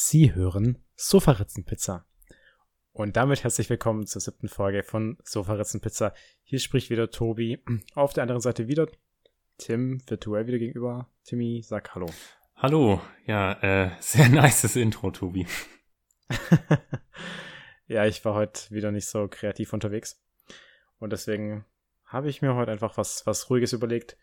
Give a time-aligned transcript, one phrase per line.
[0.00, 2.06] Sie hören Sofaritzenpizza.
[2.92, 6.14] Und damit herzlich willkommen zur siebten Folge von Sofaritzenpizza.
[6.44, 7.58] Hier spricht wieder Tobi.
[7.96, 8.86] Auf der anderen Seite wieder
[9.58, 11.10] Tim, virtuell wieder gegenüber.
[11.24, 12.06] Timmy, sag Hallo.
[12.54, 15.48] Hallo, ja, äh, sehr nices Intro, Tobi.
[17.88, 20.22] ja, ich war heute wieder nicht so kreativ unterwegs.
[21.00, 21.64] Und deswegen
[22.04, 24.16] habe ich mir heute einfach was, was Ruhiges überlegt.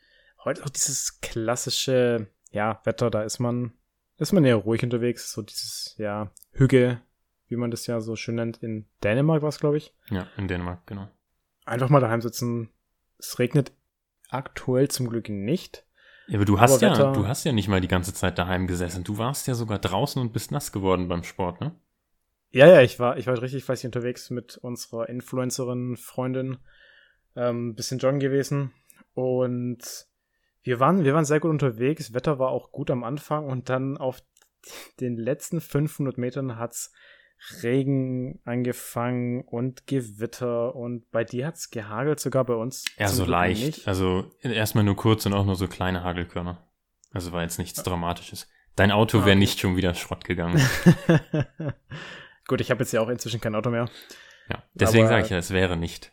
[0.46, 3.74] Heute auch dieses klassische, ja, Wetter, da ist man
[4.18, 5.32] ist man eher ruhig unterwegs.
[5.32, 7.02] So dieses, ja, Hüge,
[7.48, 8.62] wie man das ja so schön nennt.
[8.64, 9.94] In Dänemark war es, glaube ich.
[10.10, 11.08] Ja, in Dänemark, genau.
[11.66, 12.70] Einfach mal daheim sitzen.
[13.18, 13.72] Es regnet
[14.30, 15.86] aktuell zum Glück nicht.
[16.28, 18.68] Ja, aber du hast aber ja, du hast ja nicht mal die ganze Zeit daheim
[18.68, 19.04] gesessen.
[19.04, 21.76] Du warst ja sogar draußen und bist nass geworden beim Sport, ne?
[22.50, 26.58] Ja, ja, ich war, ich war richtig fleißig unterwegs mit unserer Influencerin, Freundin,
[27.36, 28.72] ähm, bisschen joggen gewesen
[29.14, 30.08] und
[30.66, 32.14] wir waren, wir waren sehr gut unterwegs.
[32.14, 34.22] Wetter war auch gut am Anfang und dann auf
[35.00, 36.92] den letzten 500 Metern hat's
[37.62, 42.84] Regen angefangen und Gewitter und bei dir hat's gehagelt, sogar bei uns.
[42.98, 43.64] Ja, so leicht.
[43.64, 43.88] Nicht.
[43.88, 46.68] Also erstmal nur kurz und auch nur so kleine Hagelkörner.
[47.12, 48.50] Also war jetzt nichts Dramatisches.
[48.76, 49.40] Dein Auto wäre ah, okay.
[49.40, 50.60] nicht schon wieder Schrott gegangen.
[52.48, 53.88] Gut, ich habe jetzt ja auch inzwischen kein Auto mehr.
[54.50, 56.12] Ja, deswegen sage ich ja, es wäre nicht.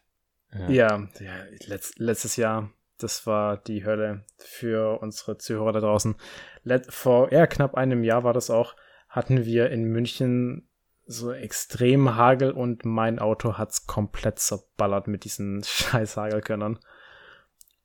[0.53, 1.33] Ja, ja, ja
[1.66, 2.70] letzt, letztes Jahr
[3.03, 6.14] das war die Hölle für unsere Zuhörer da draußen.
[6.62, 8.77] Let vor ja, knapp einem Jahr war das auch,
[9.09, 10.69] hatten wir in München
[11.06, 16.78] so extrem Hagel und mein Auto hat's komplett zerballert mit diesen scheiß Hagelkönnern.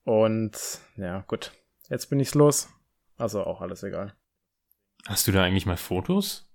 [0.03, 0.57] Und
[0.95, 1.51] ja, gut.
[1.89, 2.69] Jetzt bin ich's los.
[3.17, 4.13] Also auch alles egal.
[5.05, 6.49] Hast du da eigentlich mal Fotos?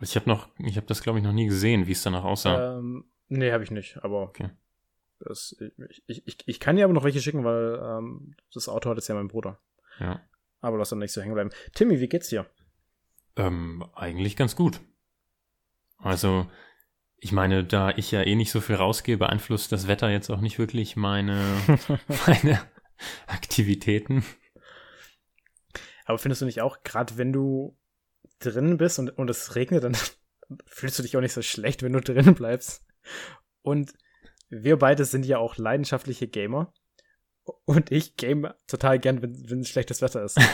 [0.00, 2.78] Ich habe noch, ich habe das glaube ich noch nie gesehen, wie es danach aussah.
[2.78, 4.50] Ähm, nee, habe ich nicht, aber okay.
[5.20, 5.56] Das,
[6.06, 9.08] ich, ich, ich kann dir aber noch welche schicken, weil ähm, das Auto hat jetzt
[9.08, 9.60] ja mein Bruder.
[9.98, 10.22] Ja.
[10.60, 11.50] Aber lass dann nicht so hängen bleiben.
[11.74, 12.46] Timmy, wie geht's dir?
[13.36, 14.80] Ähm, eigentlich ganz gut.
[15.98, 16.48] Also,
[17.16, 20.40] ich meine, da ich ja eh nicht so viel rausgehe, beeinflusst das Wetter jetzt auch
[20.40, 21.44] nicht wirklich meine,
[22.26, 22.60] meine
[23.26, 24.24] Aktivitäten.
[26.04, 27.76] Aber findest du nicht auch, gerade wenn du
[28.38, 29.96] drin bist und, und es regnet, dann
[30.66, 32.84] fühlst du dich auch nicht so schlecht, wenn du drin bleibst.
[33.62, 33.92] Und
[34.48, 36.72] wir beide sind ja auch leidenschaftliche Gamer.
[37.64, 40.38] Und ich game total gern, wenn, wenn schlechtes Wetter ist.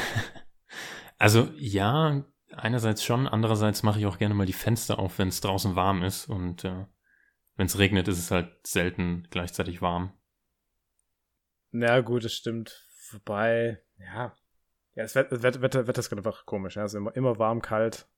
[1.17, 5.41] Also ja, einerseits schon, andererseits mache ich auch gerne mal die Fenster auf, wenn es
[5.41, 6.29] draußen warm ist.
[6.29, 6.87] Und äh,
[7.57, 10.13] wenn es regnet, ist es halt selten gleichzeitig warm.
[11.71, 12.89] Na gut, das stimmt.
[13.11, 14.35] Wobei, ja.
[14.95, 16.77] Ja, das Wetter, Wetter, Wetter, Wetter ist einfach komisch.
[16.77, 16.83] Ja?
[16.83, 18.09] Also immer, immer warm, kalt.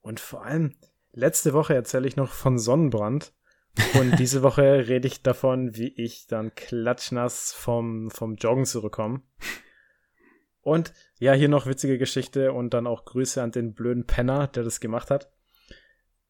[0.00, 0.76] Und vor allem,
[1.12, 3.32] letzte Woche erzähle ich noch von Sonnenbrand.
[3.98, 9.22] Und diese Woche rede ich davon, wie ich dann klatschnass vom, vom Joggen zurückkomme.
[10.60, 14.64] Und ja, hier noch witzige Geschichte und dann auch Grüße an den blöden Penner, der
[14.64, 15.32] das gemacht hat.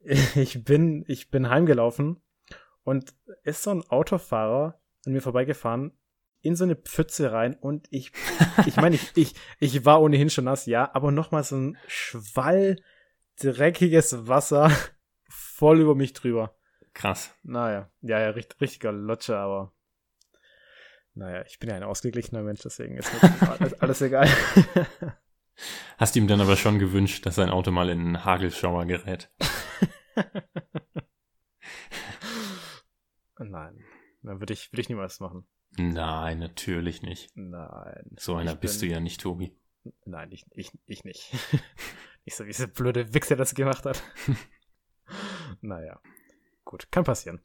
[0.36, 2.22] Ich bin, ich bin heimgelaufen
[2.84, 3.12] und
[3.42, 5.98] ist so ein Autofahrer an mir vorbeigefahren
[6.40, 8.12] in so eine Pfütze rein und ich,
[8.66, 12.76] ich meine, ich, ich, ich war ohnehin schon nass, ja, aber nochmal so ein Schwall
[13.40, 14.70] dreckiges Wasser
[15.28, 16.55] voll über mich drüber.
[16.96, 17.36] Krass.
[17.42, 19.70] Naja, ja, ja, richtig, richtiger Lutscher, aber
[21.12, 23.12] naja, ich bin ja ein ausgeglichener Mensch, deswegen ist
[23.42, 24.26] alles, alles egal.
[25.98, 29.30] Hast ihm dann aber schon gewünscht, dass sein Auto mal in einen Hagelschauer gerät?
[33.38, 33.84] Nein,
[34.22, 35.46] dann würde ich, würde ich niemals machen.
[35.76, 37.30] Nein, natürlich nicht.
[37.34, 38.16] Nein.
[38.18, 39.54] So einer bist bin, du ja nicht, Tobi.
[40.06, 41.30] Nein, ich, ich, ich nicht.
[42.24, 44.02] nicht so wie diese blöde Wichser das gemacht hat.
[45.60, 46.00] naja.
[46.66, 47.40] Gut, kann passieren.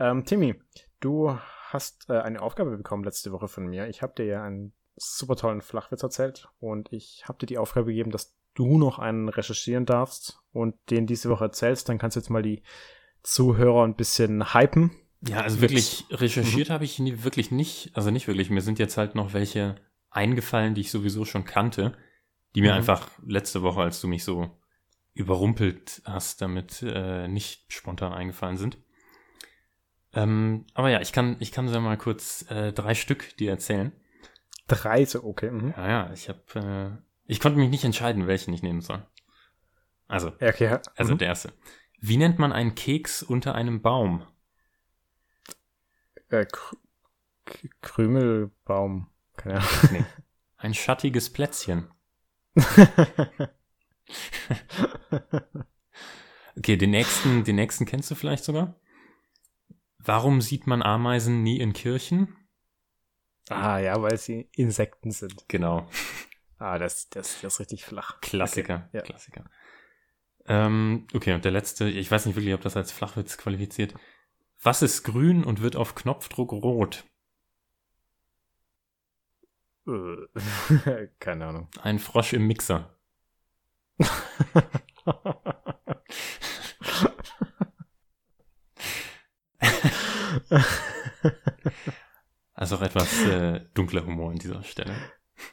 [0.00, 0.54] Ähm, Timmy,
[0.98, 1.38] du
[1.68, 3.86] hast äh, eine Aufgabe bekommen letzte Woche von mir.
[3.88, 7.88] Ich habe dir ja einen super tollen Flachwitz erzählt und ich habe dir die Aufgabe
[7.88, 11.90] gegeben, dass du noch einen recherchieren darfst und den diese Woche erzählst.
[11.90, 12.62] Dann kannst du jetzt mal die
[13.22, 14.90] Zuhörer ein bisschen hypen.
[15.20, 16.72] Ja, also wirklich recherchiert mhm.
[16.72, 18.48] habe ich nie, wirklich nicht, also nicht wirklich.
[18.48, 19.76] Mir sind jetzt halt noch welche
[20.10, 21.96] eingefallen, die ich sowieso schon kannte,
[22.54, 22.78] die mir mhm.
[22.78, 24.50] einfach letzte Woche, als du mich so
[25.14, 28.78] überrumpelt hast, damit äh, nicht spontan eingefallen sind.
[30.14, 33.92] Ähm, aber ja, ich kann, ich kann so mal kurz äh, drei Stück dir erzählen.
[34.68, 35.50] Drei, so okay.
[35.50, 35.74] Mhm.
[35.76, 36.90] Ja, ja, ich habe, äh,
[37.26, 39.06] ich konnte mich nicht entscheiden, welchen ich nehmen soll.
[40.08, 40.82] Also, okay, ja.
[40.96, 41.18] also mhm.
[41.18, 41.52] der erste.
[41.98, 44.26] Wie nennt man einen Keks unter einem Baum?
[46.28, 46.46] Äh,
[47.80, 49.08] Krümelbaum.
[49.36, 49.68] Keine Ahnung.
[49.92, 50.04] Nee.
[50.56, 51.90] Ein schattiges Plätzchen.
[56.56, 58.80] okay, den nächsten, den nächsten kennst du vielleicht sogar?
[59.98, 62.36] Warum sieht man Ameisen nie in Kirchen?
[63.48, 65.44] Ah ja, weil sie Insekten sind.
[65.48, 65.88] Genau.
[66.58, 68.20] Ah, das, das, das ist richtig flach.
[68.20, 69.02] Klassiker, okay, ja.
[69.02, 69.44] Klassiker.
[70.46, 73.94] Ähm, okay, und der letzte, ich weiß nicht wirklich, ob das als Flachwitz qualifiziert.
[74.60, 77.04] Was ist grün und wird auf Knopfdruck rot?
[79.86, 81.68] Äh, Keine Ahnung.
[81.80, 82.96] Ein Frosch im Mixer.
[92.54, 94.94] Also auch etwas äh, dunkler Humor an dieser Stelle.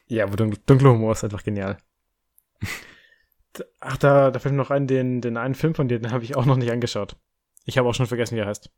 [0.07, 1.77] ja, aber dun dunkler Humor ist einfach genial.
[3.79, 6.23] Ach, da, da fällt mir noch ein, den, den einen Film von dir, den habe
[6.23, 7.15] ich auch noch nicht angeschaut.
[7.65, 8.69] Ich habe auch schon vergessen, wie er heißt.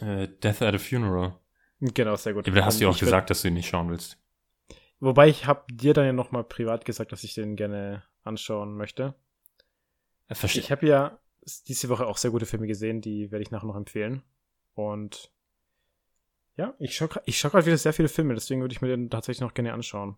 [0.00, 1.34] Äh, Death at a Funeral.
[1.80, 2.46] Genau, sehr gut.
[2.46, 4.18] Aber da hast du ja Und auch gesagt, dass du ihn nicht schauen willst.
[5.00, 8.76] Wobei ich habe dir dann ja noch mal privat gesagt, dass ich den gerne anschauen
[8.76, 9.14] möchte.
[10.30, 10.62] Äh, Verstehe.
[10.62, 11.18] Ich habe ja
[11.66, 14.22] diese Woche auch sehr gute Filme gesehen, die werde ich nachher noch empfehlen.
[14.74, 15.32] Und
[16.56, 19.10] ja, ich schaue ich schau gerade wieder sehr viele Filme, deswegen würde ich mir den
[19.10, 20.16] tatsächlich noch gerne anschauen.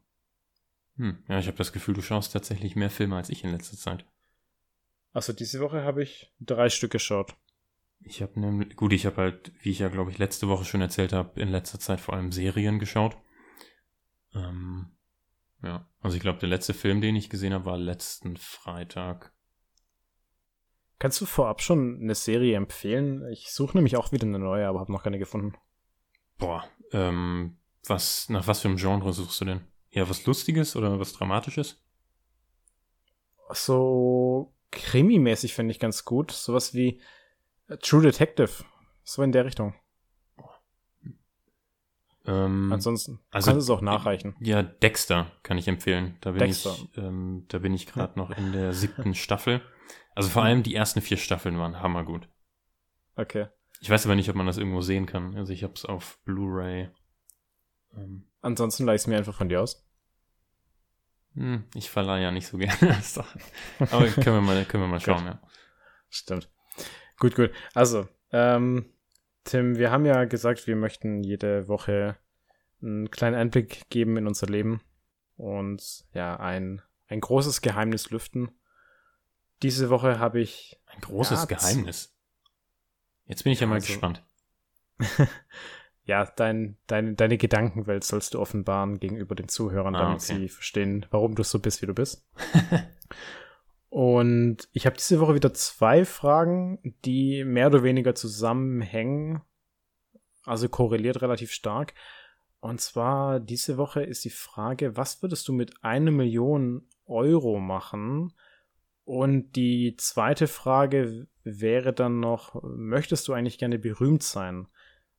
[0.96, 3.76] Hm, ja, ich habe das Gefühl, du schaust tatsächlich mehr Filme als ich in letzter
[3.76, 4.04] Zeit.
[5.12, 7.34] Also diese Woche habe ich drei Stück geschaut.
[8.00, 10.80] Ich habe nämlich, gut, ich habe halt, wie ich ja glaube ich letzte Woche schon
[10.80, 13.16] erzählt habe, in letzter Zeit vor allem Serien geschaut.
[14.34, 14.96] Ähm,
[15.62, 19.32] ja, also ich glaube, der letzte Film, den ich gesehen habe, war letzten Freitag.
[21.02, 23.26] Kannst du vorab schon eine Serie empfehlen?
[23.32, 25.56] Ich suche nämlich auch wieder eine neue, aber habe noch keine gefunden.
[26.38, 29.62] Boah, ähm, was, nach was für einem Genre suchst du denn?
[29.90, 31.82] Eher was Lustiges oder was Dramatisches?
[33.50, 36.30] So Krimi-mäßig finde ich ganz gut.
[36.30, 37.00] Sowas wie
[37.66, 38.64] äh, True Detective.
[39.02, 39.74] So in der Richtung.
[42.26, 44.36] Ähm, Ansonsten also- kannst du es auch nachreichen.
[44.38, 46.16] Ja, Dexter kann ich empfehlen.
[46.20, 46.76] Da bin Dexter.
[46.76, 49.62] ich, ähm, da bin ich gerade noch in der siebten Staffel.
[50.14, 52.28] Also vor allem die ersten vier Staffeln waren hammergut.
[53.16, 53.46] Okay.
[53.80, 55.36] Ich weiß aber nicht, ob man das irgendwo sehen kann.
[55.36, 56.88] Also ich habe es auf Blu-ray.
[57.96, 59.84] Ähm, Ansonsten leih ich es mir einfach von dir aus.
[61.34, 62.76] hm, ich verleihe ja nicht so gerne.
[63.78, 65.24] Aber können wir mal, können wir mal schauen.
[65.26, 65.40] Ja.
[66.10, 66.50] Stimmt.
[67.18, 67.50] Gut, gut.
[67.74, 68.86] Also, ähm,
[69.44, 72.16] Tim, wir haben ja gesagt, wir möchten jede Woche
[72.82, 74.80] einen kleinen Einblick geben in unser Leben
[75.36, 78.50] und ja, ein, ein großes Geheimnis lüften.
[79.62, 82.14] Diese Woche habe ich, Ein großes Ja, Geheimnis.
[83.26, 84.24] Jetzt bin ich ja, Ja, mal also- gespannt.
[86.04, 90.38] ja, dein, dein, deine Gedankenwelt sollst du offenbaren gegenüber den Zuhörern, Ah, damit okay.
[90.38, 92.26] sie verstehen, warum du so bist, wie du bist.
[93.88, 99.42] Und ich habe diese Woche wieder zwei Fragen, die mehr oder weniger zusammenhängen,
[100.44, 101.92] also korreliert relativ stark.
[102.60, 108.32] Und zwar diese Woche ist die Frage, was würdest du mit einer Million Euro machen?
[109.04, 114.68] Und die zweite Frage wäre dann noch, möchtest du eigentlich gerne berühmt sein?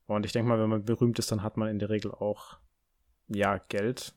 [0.05, 2.57] Und ich denke mal, wenn man berühmt ist, dann hat man in der Regel auch,
[3.27, 4.13] ja, Geld.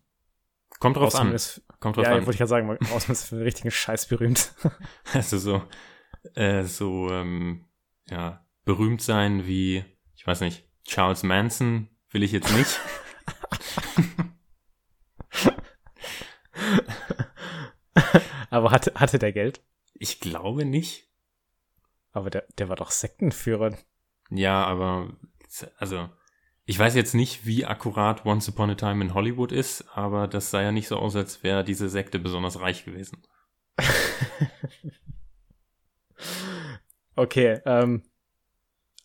[0.78, 1.32] Kommt drauf an.
[1.32, 2.18] ist, Kommt drauf ja, an.
[2.18, 4.54] wollte ich ja sagen, außer man ist für einen richtigen Scheiß berühmt.
[5.12, 5.62] Also so,
[6.34, 7.66] äh, so, ähm,
[8.08, 9.84] ja, berühmt sein wie,
[10.16, 12.80] ich weiß nicht, Charles Manson will ich jetzt nicht.
[18.56, 19.62] Aber hatte, hatte der Geld?
[19.92, 21.10] Ich glaube nicht.
[22.12, 23.76] Aber der, der war doch Sektenführer.
[24.30, 25.12] Ja, aber,
[25.76, 26.08] also,
[26.64, 30.50] ich weiß jetzt nicht, wie akkurat Once Upon a Time in Hollywood ist, aber das
[30.50, 33.22] sah ja nicht so aus, als wäre diese Sekte besonders reich gewesen.
[37.18, 38.02] Okay, ähm,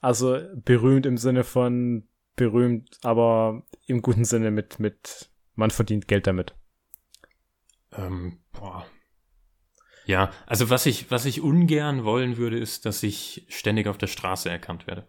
[0.01, 6.27] also berühmt im Sinne von berühmt, aber im guten Sinne mit, mit, man verdient Geld
[6.27, 6.53] damit.
[7.93, 8.85] Ähm, boah.
[10.11, 14.07] Ja, also was ich, was ich ungern wollen würde, ist, dass ich ständig auf der
[14.07, 15.07] Straße erkannt werde.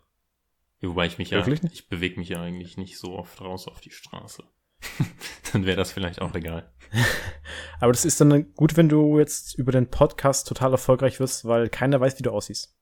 [0.80, 3.80] Wobei ich mich ja, Wirklich ich bewege mich ja eigentlich nicht so oft raus auf
[3.80, 4.44] die Straße.
[5.52, 6.72] Dann wäre das vielleicht auch egal.
[7.80, 11.68] Aber das ist dann gut, wenn du jetzt über den Podcast total erfolgreich wirst, weil
[11.68, 12.76] keiner weiß, wie du aussiehst.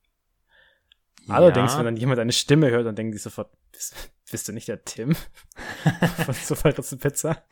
[1.27, 3.95] Allerdings, ja, wenn dann jemand deine Stimme hört, dann denken die sofort, bist,
[4.31, 5.17] bist du nicht der Tim
[6.25, 7.45] von Superritze Pizza?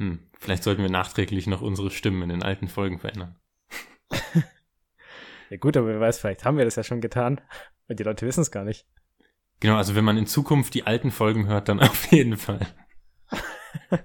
[0.00, 3.36] Hm, vielleicht sollten wir nachträglich noch unsere Stimmen in den alten Folgen verändern.
[5.50, 7.40] Ja gut, aber wer weiß, vielleicht haben wir das ja schon getan
[7.88, 8.86] und die Leute wissen es gar nicht.
[9.58, 12.64] Genau, also wenn man in Zukunft die alten Folgen hört, dann auf jeden Fall.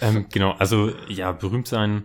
[0.00, 2.04] ähm, genau, also ja, berühmt sein,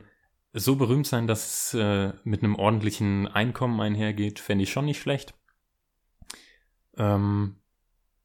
[0.52, 5.00] so berühmt sein, dass es äh, mit einem ordentlichen Einkommen einhergeht, fände ich schon nicht
[5.00, 5.36] schlecht.
[6.98, 7.58] Ähm,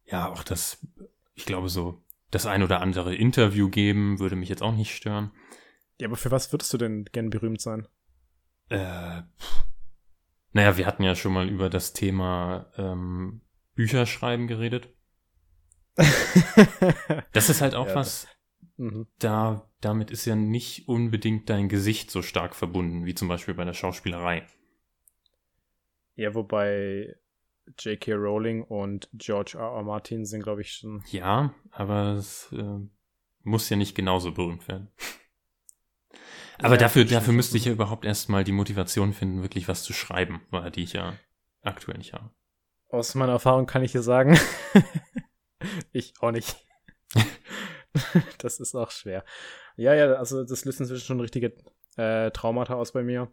[0.06, 0.87] ja, auch das,
[1.35, 5.32] ich glaube so, das ein oder andere Interview geben, würde mich jetzt auch nicht stören.
[6.00, 7.88] Ja, aber für was würdest du denn gern berühmt sein?
[8.68, 9.64] Äh, pff.
[10.52, 13.40] naja, wir hatten ja schon mal über das Thema ähm,
[13.75, 14.94] Bücherschreiben geredet.
[17.32, 18.28] Das ist halt auch Ja, was,
[18.76, 19.08] Mhm.
[19.18, 23.64] da damit ist ja nicht unbedingt dein Gesicht so stark verbunden, wie zum Beispiel bei
[23.64, 24.47] der Schauspielerei.
[26.14, 27.16] Ja, wobei
[27.78, 28.12] J.K.
[28.14, 29.76] Rowling und George R.
[29.76, 29.82] R.
[29.82, 31.02] Martin sind, glaube ich, schon.
[31.10, 32.80] Ja, aber es äh,
[33.42, 34.88] muss ja nicht genauso berühmt werden.
[36.60, 39.92] Aber Ja, dafür, dafür müsste ich ja überhaupt erstmal die Motivation finden, wirklich was zu
[39.92, 41.14] schreiben, weil die ich ja
[41.62, 42.30] aktuell nicht habe.
[42.88, 44.37] Aus meiner Erfahrung kann ich dir sagen,
[45.92, 46.56] ich auch nicht.
[48.38, 49.25] das ist auch schwer.
[49.76, 51.54] Ja, ja, also das löst inzwischen schon richtige
[51.96, 53.30] äh, Traumata aus bei mir.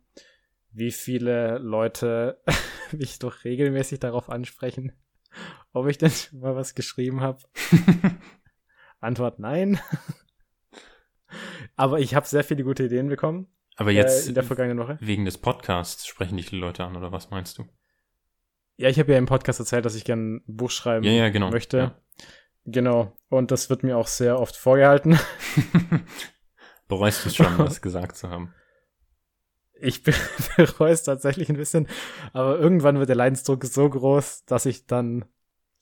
[0.78, 2.42] Wie viele Leute
[2.92, 4.92] mich doch regelmäßig darauf ansprechen,
[5.72, 7.40] ob ich denn schon mal was geschrieben habe.
[9.00, 9.80] Antwort nein.
[11.78, 14.98] Aber ich habe sehr viele gute Ideen bekommen Aber äh, jetzt in der vergangenen Woche.
[15.00, 17.66] wegen des Podcasts sprechen dich die Leute an, oder was meinst du?
[18.78, 21.30] Ja, ich habe ja im Podcast erzählt, dass ich gerne ein Buch schreiben Ja, ja,
[21.30, 21.52] genau.
[21.52, 21.78] möchte.
[21.78, 22.02] Ja.
[22.66, 23.16] Genau.
[23.30, 25.18] Und das wird mir auch sehr oft vorgehalten.
[26.90, 28.54] Bereust du schon, das gesagt zu haben?
[29.82, 30.14] Ich be-
[30.58, 31.88] bereue es tatsächlich ein bisschen,
[32.34, 35.26] aber irgendwann wird der Leidensdruck so groß, dass ich dann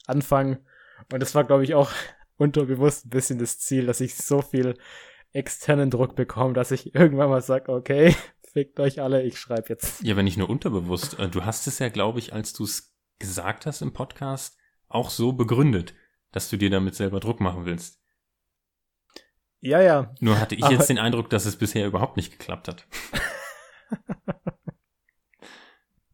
[0.08, 0.64] anfange.
[1.12, 1.92] Und das war, glaube ich, auch
[2.38, 4.78] unterbewusst ein bisschen das Ziel, dass ich so viel
[5.32, 8.16] externen Druck bekomme, dass ich irgendwann mal sage, okay,
[8.54, 10.02] fickt euch alle, ich schreibe jetzt.
[10.04, 11.18] Ja, aber nicht nur unterbewusst.
[11.20, 14.58] Äh, Du hast es ja, glaube ich, als du es gesagt hast im Podcast,
[14.88, 15.94] auch so begründet,
[16.32, 18.00] dass du dir damit selber Druck machen willst.
[19.60, 20.14] Ja, ja.
[20.20, 22.86] Nur hatte ich Aber- jetzt den Eindruck, dass es bisher überhaupt nicht geklappt hat.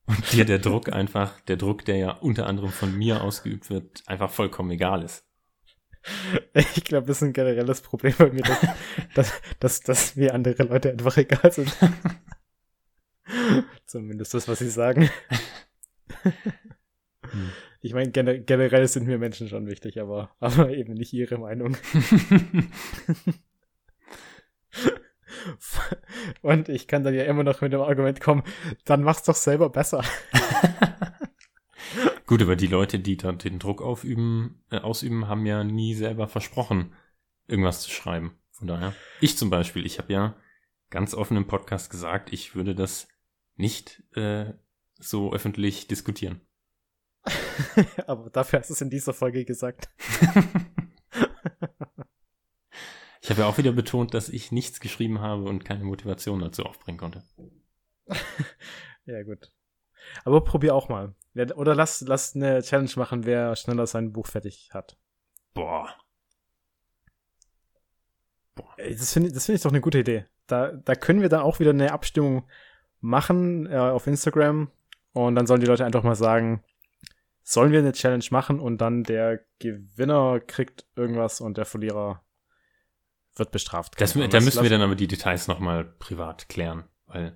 [0.06, 4.02] Und dir der Druck einfach, der Druck, der ja unter anderem von mir ausgeübt wird,
[4.08, 5.24] einfach vollkommen egal ist.
[6.54, 8.62] Ich glaube, das ist ein generelles Problem bei mir, dass,
[9.14, 11.76] dass, dass, dass mir andere Leute einfach egal sind.
[13.86, 15.10] Zumindest das, was sie sagen.
[16.24, 16.34] Hm.
[17.82, 21.78] Ich meine, gener generell sind mir Menschen schon wichtig, aber, aber eben nicht ihre Meinung.
[26.41, 28.43] Und ich kann dann ja immer noch mit dem Argument kommen,
[28.86, 30.03] dann mach's doch selber besser.
[32.25, 36.27] Gut, aber die Leute, die da den Druck aufüben, äh, ausüben, haben ja nie selber
[36.27, 36.93] versprochen,
[37.48, 38.38] irgendwas zu schreiben.
[38.51, 40.36] Von daher, ich zum Beispiel, ich habe ja
[40.89, 43.08] ganz offen im Podcast gesagt, ich würde das
[43.55, 44.53] nicht äh,
[45.00, 46.41] so öffentlich diskutieren.
[48.08, 49.89] aber dafür hast du es in dieser Folge gesagt.
[53.29, 56.63] Ich habe ja auch wieder betont, dass ich nichts geschrieben habe und keine Motivation dazu
[56.63, 57.24] aufbringen konnte.
[59.05, 59.51] Ja, gut.
[60.24, 61.15] Aber probier auch mal.
[61.55, 64.98] Oder lass, lass eine Challenge machen, wer schneller sein Buch fertig hat.
[65.53, 65.95] Boah.
[68.77, 70.25] Ey, Das finde ich, das finde ich doch eine gute Idee.
[70.48, 72.48] Da, da können wir dann auch wieder eine Abstimmung
[73.00, 74.71] machen äh, auf Instagram
[75.13, 76.63] und dann sollen die Leute einfach mal sagen,
[77.43, 82.24] sollen wir eine Challenge machen und dann der Gewinner kriegt irgendwas und der Verlierer
[83.39, 84.00] wird bestraft.
[84.00, 86.84] Das, da müssen wir lass- dann aber die Details nochmal privat klären.
[87.08, 87.36] Weil,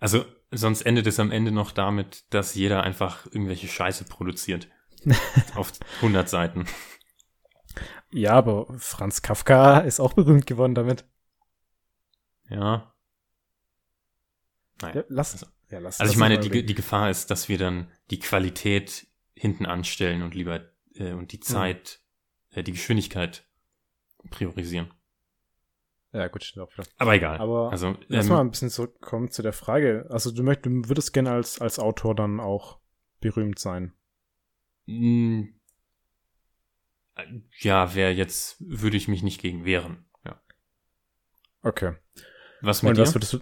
[0.00, 4.68] also, sonst endet es am Ende noch damit, dass jeder einfach irgendwelche Scheiße produziert.
[5.54, 6.66] auf 100 Seiten.
[8.12, 11.04] Ja, aber Franz Kafka ist auch berühmt geworden damit.
[12.48, 12.92] Ja.
[14.80, 14.96] Naja.
[14.96, 17.90] Ja, lass, Also- ja, lass, Also ich meine, die, die Gefahr ist, dass wir dann
[18.10, 20.60] die Qualität hinten anstellen und lieber
[20.94, 21.42] äh, und die Hm.
[21.42, 22.00] Zeit,
[22.50, 23.44] äh, die Geschwindigkeit
[24.30, 24.92] priorisieren.
[26.12, 26.86] Ja, gut, stimmt auch wieder.
[26.98, 27.38] Aber egal.
[27.38, 30.06] Aber also Lass ähm, mal ein bisschen zurückkommen zu der Frage.
[30.10, 32.80] Also du möchtest, du würdest gerne als, als Autor dann auch
[33.20, 33.94] berühmt sein.
[37.14, 37.24] äh,
[37.60, 40.04] ja, wer jetzt würde ich mich nicht gegen wehren.
[40.24, 40.42] Ja.
[41.62, 41.94] Okay.
[42.60, 43.02] Was mit Und dir?
[43.02, 43.40] was würdest du.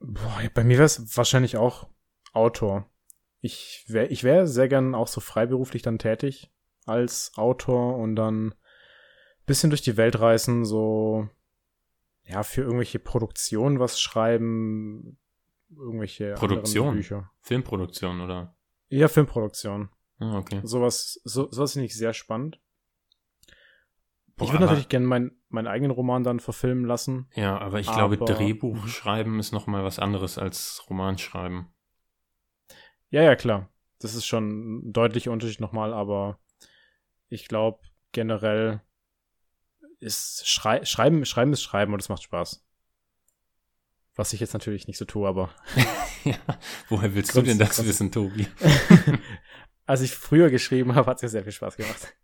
[0.00, 1.88] Boah, ja, bei mir wäre es wahrscheinlich auch
[2.32, 2.90] Autor.
[3.40, 6.50] Ich wäre ich wär sehr gern auch so freiberuflich dann tätig
[6.84, 8.54] als Autor und dann
[9.46, 11.28] bisschen durch die Welt reisen, so
[12.24, 15.18] ja, für irgendwelche Produktionen was schreiben,
[15.70, 16.94] irgendwelche Produktion?
[16.96, 17.30] Bücher.
[17.40, 18.56] Filmproduktion oder?
[18.88, 19.90] Ja, Filmproduktion.
[20.18, 20.60] Ah, okay.
[20.62, 22.60] Sowas, so, sowas finde ich sehr spannend.
[24.36, 27.28] Boah, ich würde natürlich gerne mein, meinen eigenen Roman dann verfilmen lassen.
[27.34, 31.72] Ja, aber ich glaube, Aber- Drehbuch schreiben ist noch mal was anderes als Roman schreiben.
[33.10, 33.68] Ja, ja, klar.
[34.00, 36.40] Das ist schon ein deutlicher Unterschied nochmal, aber
[37.28, 37.80] ich glaube,
[38.12, 38.82] generell
[40.04, 42.62] ist Schrei Schreiben, Schreiben ist Schreiben und es macht Spaß.
[44.16, 45.52] Was ich jetzt natürlich nicht so tue, aber
[46.24, 46.36] ja,
[46.88, 48.46] woher willst Grunds- du denn das wissen, Tobi?
[49.86, 52.14] als ich früher geschrieben habe, hat es mir sehr viel Spaß gemacht.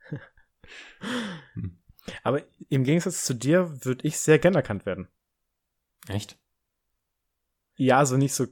[1.55, 1.79] Hm.
[2.23, 5.09] aber im Gegensatz zu dir würde ich sehr gern erkannt werden.
[6.09, 6.39] Echt?
[7.77, 8.47] Ja, also nicht so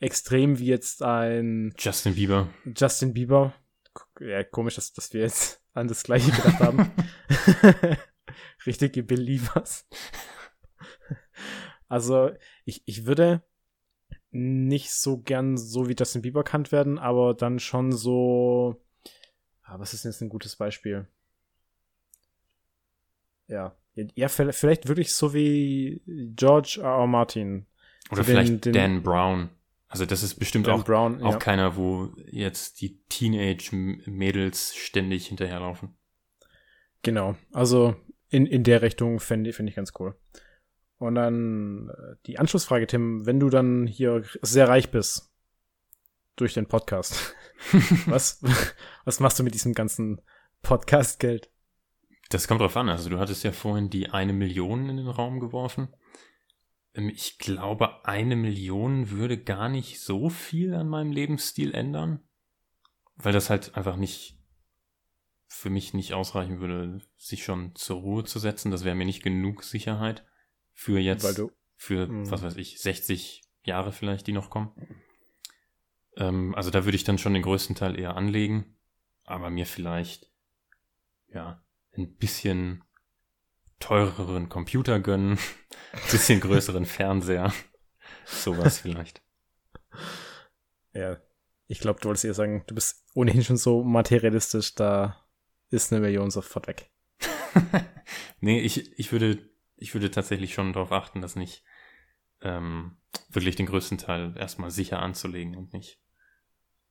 [0.00, 2.48] extrem wie jetzt ein Justin Bieber.
[2.76, 3.54] Justin Bieber.
[4.20, 6.90] Ja, komisch, dass, dass wir jetzt an das gleiche gedacht haben.
[8.66, 9.88] Richtige Believers.
[11.88, 12.30] Also,
[12.64, 13.42] ich, ich würde
[14.30, 18.80] nicht so gern so wie Justin Bieber kannt werden, aber dann schon so.
[19.62, 21.08] Ah, was ist denn jetzt ein gutes Beispiel?
[23.46, 23.74] Ja.
[24.14, 26.02] Ja, vielleicht wirklich so wie
[26.36, 27.00] George R.
[27.00, 27.06] R.
[27.06, 27.66] Martin.
[28.10, 29.50] Oder so vielleicht den, den Dan Brown.
[29.88, 31.38] Also das ist bestimmt Dan auch, Brown, auch ja.
[31.38, 35.96] keiner, wo jetzt die Teenage-Mädels ständig hinterherlaufen.
[37.02, 37.36] Genau.
[37.52, 37.96] Also
[38.30, 40.18] in, in der Richtung fände find ich ganz cool.
[40.98, 45.32] Und dann äh, die Anschlussfrage, Tim, wenn du dann hier sehr reich bist
[46.36, 47.34] durch den Podcast,
[48.06, 48.42] was,
[49.04, 50.20] was machst du mit diesem ganzen
[50.62, 51.50] Podcast-Geld?
[52.30, 52.88] Das kommt drauf an.
[52.88, 55.88] Also du hattest ja vorhin die eine Million in den Raum geworfen.
[56.94, 62.20] Ähm, ich glaube, eine Million würde gar nicht so viel an meinem Lebensstil ändern,
[63.16, 64.37] weil das halt einfach nicht
[65.48, 68.70] für mich nicht ausreichen würde, sich schon zur Ruhe zu setzen.
[68.70, 70.24] Das wäre mir nicht genug Sicherheit
[70.74, 72.30] für jetzt, du, für, mh.
[72.30, 74.70] was weiß ich, 60 Jahre vielleicht, die noch kommen.
[76.16, 78.76] Ähm, also da würde ich dann schon den größten Teil eher anlegen,
[79.24, 80.30] aber mir vielleicht,
[81.28, 81.64] ja,
[81.96, 82.84] ein bisschen
[83.80, 85.38] teureren Computer gönnen,
[85.92, 87.52] ein bisschen größeren Fernseher,
[88.26, 89.22] sowas vielleicht.
[90.92, 91.16] Ja,
[91.66, 95.24] ich glaube, du wolltest eher sagen, du bist ohnehin schon so materialistisch, da
[95.70, 96.90] ist eine Million sofort weg.
[98.40, 99.38] nee, ich, ich würde,
[99.76, 101.64] ich würde tatsächlich schon darauf achten, das nicht
[102.40, 102.96] ähm,
[103.28, 106.00] wirklich den größten Teil erstmal sicher anzulegen und nicht.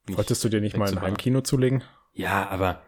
[0.07, 1.83] nicht Wolltest du dir nicht mal ein Heimkino zulegen?
[2.13, 2.83] Ja, aber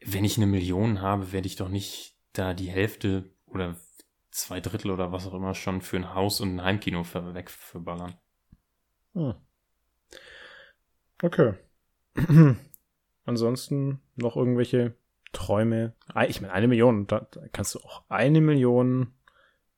[0.00, 3.76] wenn ich eine Million habe, werde ich doch nicht da die Hälfte oder
[4.30, 8.14] zwei Drittel oder was auch immer schon für ein Haus und ein Heimkino für, wegverballern.
[9.14, 9.34] Hm.
[11.22, 11.54] Okay.
[13.24, 14.94] Ansonsten noch irgendwelche
[15.32, 15.94] Träume.
[16.28, 19.12] Ich meine, eine Million, da, kannst du auch eine Million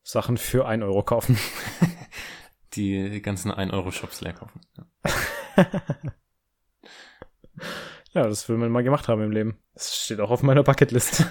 [0.02, 1.38] Sachen für ein Euro kaufen.
[2.74, 4.60] Die ganzen 1-Euro-Shops leer kaufen.
[4.76, 4.86] Ja.
[8.12, 9.58] ja, das will man mal gemacht haben im Leben.
[9.74, 11.26] Das steht auch auf meiner Bucketlist.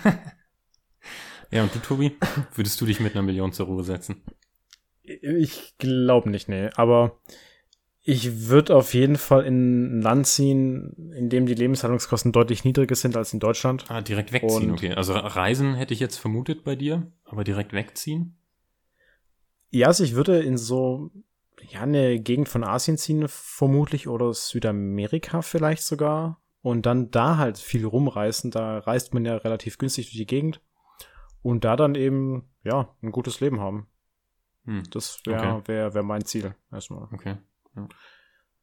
[1.52, 2.18] ja, und du, Tobi?
[2.54, 4.24] Würdest du dich mit einer Million zur Ruhe setzen?
[5.04, 6.70] Ich glaube nicht, nee.
[6.76, 7.20] Aber
[8.08, 12.94] ich würde auf jeden Fall in ein Land ziehen, in dem die Lebenshaltungskosten deutlich niedriger
[12.94, 13.86] sind als in Deutschland.
[13.90, 14.94] Ah, direkt wegziehen, Und okay.
[14.94, 18.38] Also Reisen hätte ich jetzt vermutet bei dir, aber direkt wegziehen?
[19.72, 21.10] Ja, also ich würde in so,
[21.68, 26.40] ja, eine Gegend von Asien ziehen, vermutlich, oder Südamerika vielleicht sogar.
[26.62, 28.52] Und dann da halt viel rumreisen.
[28.52, 30.62] Da reist man ja relativ günstig durch die Gegend.
[31.42, 33.88] Und da dann eben, ja, ein gutes Leben haben.
[34.66, 34.84] Hm.
[34.92, 35.68] Das wäre okay.
[35.68, 37.08] wär, wär mein Ziel erstmal.
[37.12, 37.38] Okay.
[37.76, 37.88] Ja.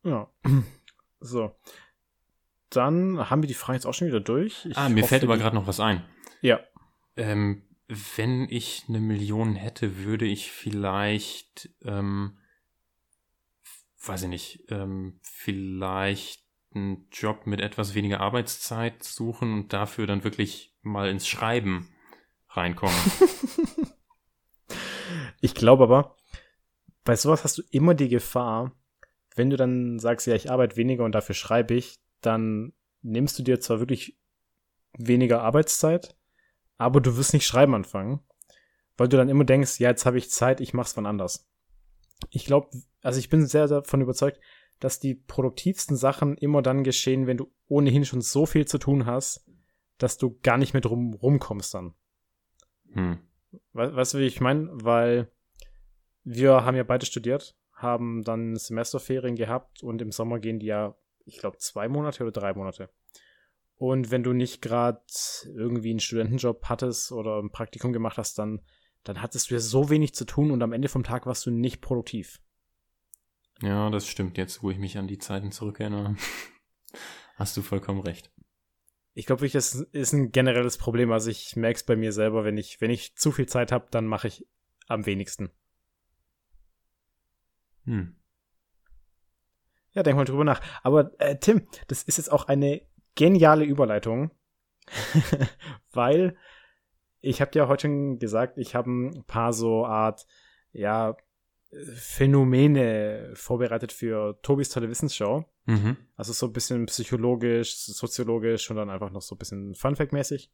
[0.05, 0.29] ja.
[1.25, 1.55] So.
[2.69, 4.67] Dann haben wir die Frage jetzt auch schon wieder durch.
[4.67, 6.03] Ich ah, mir hoffe, fällt aber gerade noch was ein.
[6.41, 6.59] Ja.
[7.17, 12.39] Ähm, wenn ich eine Million hätte, würde ich vielleicht, ähm,
[14.05, 16.43] weiß ich nicht, ähm, vielleicht
[16.75, 21.89] einen Job mit etwas weniger Arbeitszeit suchen und dafür dann wirklich mal ins Schreiben
[22.49, 22.97] reinkommen.
[25.41, 26.17] ich glaube aber,
[27.05, 28.73] bei sowas hast du immer die Gefahr,
[29.35, 33.43] wenn du dann sagst, ja, ich arbeite weniger und dafür schreibe ich, dann nimmst du
[33.43, 34.19] dir zwar wirklich
[34.97, 36.17] weniger Arbeitszeit,
[36.79, 38.21] aber du wirst nicht schreiben anfangen,
[38.97, 41.49] weil du dann immer denkst, ja, jetzt habe ich Zeit, ich mach's wann anders.
[42.31, 44.39] Ich glaube, also ich bin sehr davon überzeugt,
[44.81, 49.07] dass die produktivsten Sachen immer dann geschehen, wenn du ohnehin schon so viel zu tun
[49.07, 49.47] hast,
[49.99, 51.95] dass du gar nicht mehr drum rumkommst dann.
[52.93, 53.19] Hm.
[53.73, 54.69] weißt du, wie ich meine?
[54.73, 55.31] Weil
[56.25, 60.97] wir haben ja beide studiert haben dann Semesterferien gehabt und im Sommer gehen die ja,
[61.25, 62.89] ich glaube, zwei Monate oder drei Monate.
[63.77, 65.03] Und wenn du nicht gerade
[65.45, 68.61] irgendwie einen Studentenjob hattest oder ein Praktikum gemacht hast, dann,
[69.03, 71.51] dann hattest du ja so wenig zu tun und am Ende vom Tag warst du
[71.51, 72.41] nicht produktiv.
[73.61, 76.17] Ja, das stimmt jetzt, wo ich mich an die Zeiten zurückerinnere.
[77.37, 78.31] Hast du vollkommen recht.
[79.15, 81.13] Ich glaube, das ist ein generelles Problem.
[81.13, 83.89] Also ich merke es bei mir selber, wenn ich, wenn ich zu viel Zeit habe,
[83.91, 84.47] dann mache ich
[84.89, 85.51] am wenigsten.
[87.85, 88.17] Hm.
[89.93, 90.61] Ja, denk mal drüber nach.
[90.83, 92.83] Aber äh, Tim, das ist jetzt auch eine
[93.15, 94.31] geniale Überleitung,
[95.93, 96.37] weil
[97.21, 100.27] ich habe dir heute schon gesagt, ich habe ein paar so Art,
[100.73, 101.17] ja,
[101.95, 105.45] Phänomene vorbereitet für Tobis tolle Wissensshow.
[105.65, 105.97] Mhm.
[106.17, 110.51] Also so ein bisschen psychologisch, soziologisch und dann einfach noch so ein bisschen Funfact-mäßig.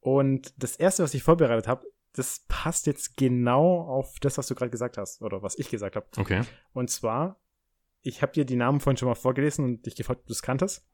[0.00, 4.54] Und das erste, was ich vorbereitet habe, das passt jetzt genau auf das, was du
[4.54, 6.06] gerade gesagt hast, oder was ich gesagt habe.
[6.16, 6.42] Okay.
[6.72, 7.40] Und zwar,
[8.02, 10.42] ich habe dir die Namen vorhin schon mal vorgelesen und dich gefragt, ob du es
[10.42, 10.86] kanntest.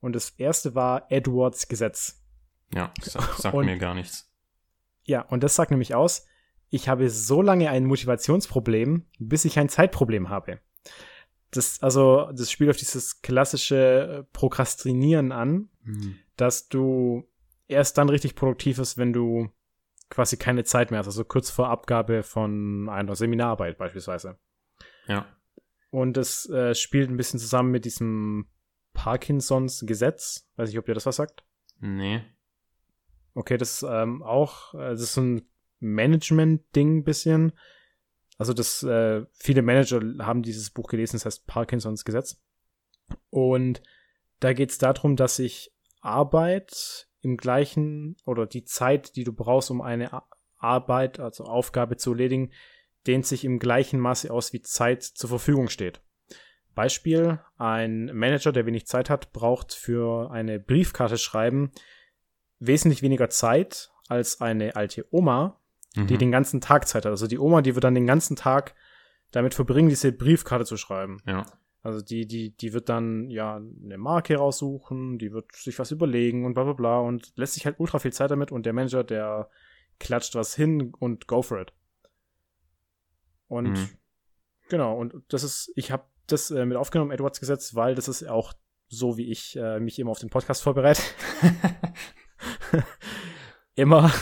[0.00, 2.22] Und das erste war Edwards Gesetz.
[2.72, 4.32] Ja, sagt, sagt mir gar nichts.
[5.02, 6.26] Ja, und das sagt nämlich aus,
[6.68, 10.60] ich habe so lange ein Motivationsproblem, bis ich ein Zeitproblem habe.
[11.50, 16.16] Das, also, das spielt auf dieses klassische Prokrastinieren an, mhm.
[16.36, 17.28] dass du
[17.66, 19.50] erst dann richtig produktiv bist, wenn du
[20.10, 24.38] quasi keine Zeit mehr hast, also kurz vor Abgabe von einer Seminararbeit beispielsweise.
[25.06, 25.26] Ja.
[25.90, 28.48] Und es äh, spielt ein bisschen zusammen mit diesem
[28.92, 30.48] Parkinsons Gesetz.
[30.56, 31.44] Weiß nicht, ob ihr das was sagt.
[31.78, 32.22] Nee.
[33.34, 37.52] Okay, das ist ähm, auch, äh, das ist so ein Management-Ding bisschen.
[38.38, 42.40] Also das, äh, viele Manager haben dieses Buch gelesen, das heißt Parkinsons Gesetz.
[43.30, 43.82] Und
[44.40, 49.70] da geht es darum, dass sich Arbeit im gleichen oder die Zeit, die du brauchst,
[49.70, 50.22] um eine
[50.58, 52.50] Arbeit, also Aufgabe zu erledigen,
[53.06, 56.00] dehnt sich im gleichen Maße aus, wie Zeit zur Verfügung steht.
[56.74, 61.72] Beispiel, ein Manager, der wenig Zeit hat, braucht für eine Briefkarte schreiben
[62.60, 65.58] wesentlich weniger Zeit als eine alte Oma,
[65.96, 66.06] mhm.
[66.06, 67.10] die den ganzen Tag Zeit hat.
[67.10, 68.74] Also die Oma, die wird dann den ganzen Tag
[69.32, 71.22] damit verbringen, diese Briefkarte zu schreiben.
[71.26, 71.46] Ja.
[71.82, 76.44] Also die, die, die wird dann ja eine Marke raussuchen, die wird sich was überlegen
[76.44, 79.02] und bla bla bla und lässt sich halt ultra viel Zeit damit und der Manager,
[79.02, 79.48] der
[79.98, 81.72] klatscht was hin und go for it.
[83.48, 83.88] Und mhm.
[84.68, 88.28] genau, und das ist, ich habe das äh, mit aufgenommen, Edwards Gesetz, weil das ist
[88.28, 88.52] auch
[88.88, 91.02] so, wie ich äh, mich immer auf den Podcast vorbereite.
[93.74, 94.12] immer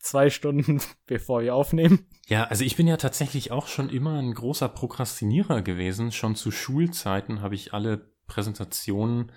[0.00, 2.06] zwei Stunden, bevor wir aufnehmen.
[2.26, 6.10] Ja, also ich bin ja tatsächlich auch schon immer ein großer Prokrastinierer gewesen.
[6.10, 9.32] Schon zu Schulzeiten habe ich alle Präsentationen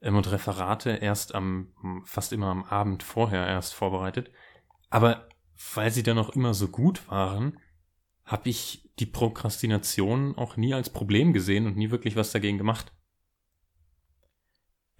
[0.00, 1.72] ähm, und Referate erst am,
[2.04, 4.30] fast immer am Abend vorher erst vorbereitet.
[4.90, 5.28] Aber
[5.74, 7.58] weil sie dann auch immer so gut waren,
[8.24, 12.92] habe ich die Prokrastination auch nie als Problem gesehen und nie wirklich was dagegen gemacht.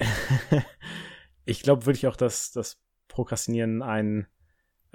[1.44, 4.28] ich glaube wirklich auch, dass das Prokrastinieren ein,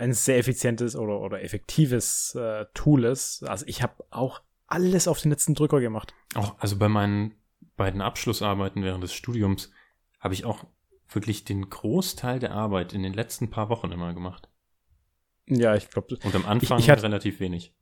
[0.03, 3.43] ein sehr effizientes oder, oder effektives äh, Tool ist.
[3.43, 6.13] Also ich habe auch alles auf den letzten Drücker gemacht.
[6.35, 7.35] Auch, also bei meinen
[7.77, 9.71] beiden Abschlussarbeiten während des Studiums
[10.19, 10.65] habe ich auch
[11.09, 14.49] wirklich den Großteil der Arbeit in den letzten paar Wochen immer gemacht.
[15.47, 16.17] Ja, ich glaube.
[16.23, 17.73] Und am Anfang ich, ich hatte, relativ wenig.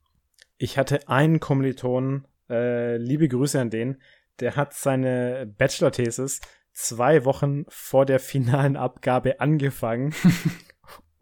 [0.58, 4.00] Ich hatte einen Kommiliton, äh, liebe Grüße an den,
[4.40, 6.40] der hat seine Bachelor-Thesis
[6.72, 10.14] zwei Wochen vor der finalen Abgabe angefangen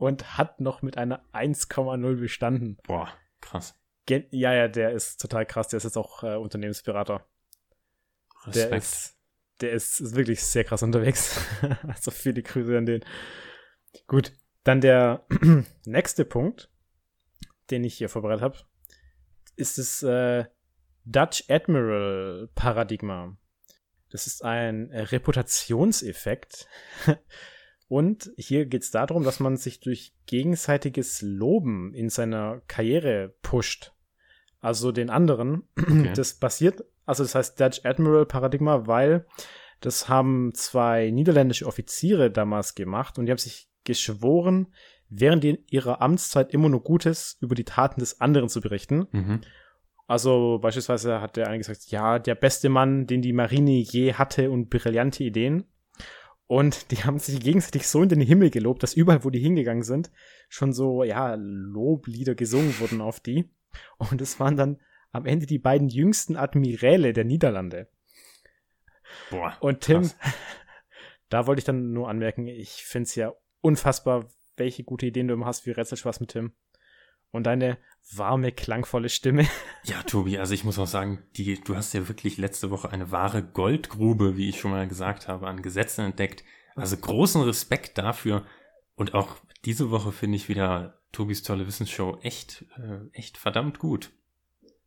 [0.00, 2.78] und hat noch mit einer 1,0 bestanden.
[2.84, 3.78] Boah, krass.
[4.06, 5.68] Gen ja, ja, der ist total krass.
[5.68, 7.26] Der ist jetzt auch äh, Unternehmensberater.
[8.46, 8.70] Respekt.
[8.70, 9.18] Der ist,
[9.60, 11.38] der ist, ist wirklich sehr krass unterwegs.
[11.86, 13.04] also viele Grüße an den.
[14.06, 14.32] Gut,
[14.64, 15.26] dann der
[15.84, 16.70] nächste Punkt,
[17.70, 18.58] den ich hier vorbereitet habe,
[19.56, 20.46] ist das äh,
[21.04, 23.36] Dutch Admiral Paradigma.
[24.08, 26.66] Das ist ein Reputationseffekt.
[27.90, 33.92] Und hier geht es darum, dass man sich durch gegenseitiges Loben in seiner Karriere pusht.
[34.60, 35.64] Also den anderen.
[35.76, 36.12] Okay.
[36.14, 39.26] Das basiert, also das heißt Dutch Admiral Paradigma, weil
[39.80, 44.68] das haben zwei niederländische Offiziere damals gemacht und die haben sich geschworen,
[45.08, 49.08] während ihrer Amtszeit immer nur Gutes über die Taten des anderen zu berichten.
[49.10, 49.40] Mhm.
[50.06, 54.52] Also beispielsweise hat der eine gesagt, ja, der beste Mann, den die Marine je hatte
[54.52, 55.64] und brillante Ideen.
[56.50, 59.84] Und die haben sich gegenseitig so in den Himmel gelobt, dass überall, wo die hingegangen
[59.84, 60.10] sind,
[60.48, 63.48] schon so, ja, Loblieder gesungen wurden auf die.
[63.98, 64.80] Und es waren dann
[65.12, 67.86] am Ende die beiden jüngsten Admiräle der Niederlande.
[69.30, 69.56] Boah.
[69.60, 70.16] Und Tim, krass.
[71.28, 75.34] da wollte ich dann nur anmerken, ich finde es ja unfassbar, welche gute Ideen du
[75.34, 76.52] immer hast für Rätselspaß mit Tim
[77.30, 77.78] und deine
[78.14, 79.46] warme, klangvolle Stimme.
[79.84, 83.10] Ja, Tobi, also ich muss auch sagen, die, du hast ja wirklich letzte Woche eine
[83.10, 86.44] wahre Goldgrube, wie ich schon mal gesagt habe, an Gesetzen entdeckt.
[86.76, 88.44] Also großen Respekt dafür.
[88.94, 94.10] Und auch diese Woche finde ich wieder Tobis tolle Wissensshow echt, äh, echt verdammt gut.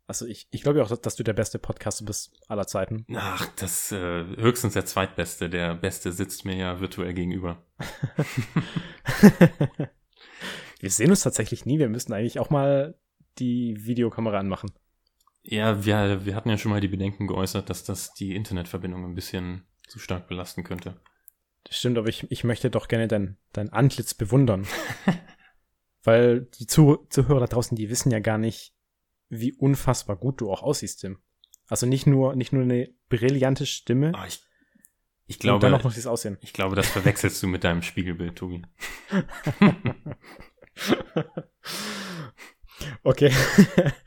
[0.06, 3.06] Also ich, ich glaube ja auch, dass du der beste Podcaster bist aller Zeiten.
[3.16, 5.50] Ach, das äh, höchstens der zweitbeste.
[5.50, 7.64] Der beste sitzt mir ja virtuell gegenüber.
[10.80, 11.80] Wir sehen uns tatsächlich nie.
[11.80, 13.00] Wir müssten eigentlich auch mal
[13.40, 14.72] die Videokamera anmachen.
[15.44, 19.16] Ja, wir, wir hatten ja schon mal die Bedenken geäußert, dass das die Internetverbindung ein
[19.16, 21.00] bisschen zu stark belasten könnte.
[21.66, 24.68] Das stimmt, aber ich, ich möchte doch gerne dein, dein Antlitz bewundern.
[26.04, 28.74] Weil die Zuh Zuhörer da draußen, die wissen ja gar nicht,
[29.30, 31.20] wie unfassbar gut du auch aussiehst, Tim.
[31.68, 34.12] Also nicht nur, nicht nur eine brillante Stimme.
[34.16, 34.42] Oh, ich,
[35.28, 36.38] ich glaube, dann auch noch dieses Aussehen.
[36.42, 38.62] Ich glaube, das verwechselst du mit deinem Spiegelbild, Tobi.
[43.04, 43.32] okay.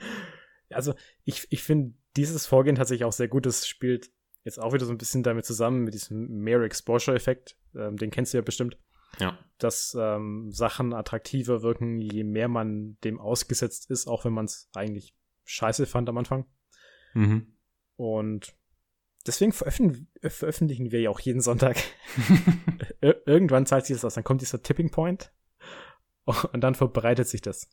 [0.71, 3.47] also ich, ich finde dieses Vorgehen tatsächlich auch sehr gut.
[3.47, 4.11] Das spielt
[4.45, 7.57] jetzt auch wieder so ein bisschen damit zusammen, mit diesem Mere Exposure-Effekt.
[7.75, 8.79] Ähm, den kennst du ja bestimmt.
[9.19, 9.39] Ja.
[9.57, 14.69] dass ähm, Sachen attraktiver wirken, je mehr man dem ausgesetzt ist, auch wenn man es
[14.75, 16.45] eigentlich scheiße fand am Anfang.
[17.15, 17.57] Mhm.
[17.97, 18.55] Und
[19.27, 21.79] deswegen veröffentlichen, veröffentlichen wir ja auch jeden Sonntag.
[23.01, 24.15] Ir irgendwann zahlt sich das aus.
[24.15, 25.33] Dann kommt dieser Tipping Point
[26.25, 27.71] und dann verbreitet sich das.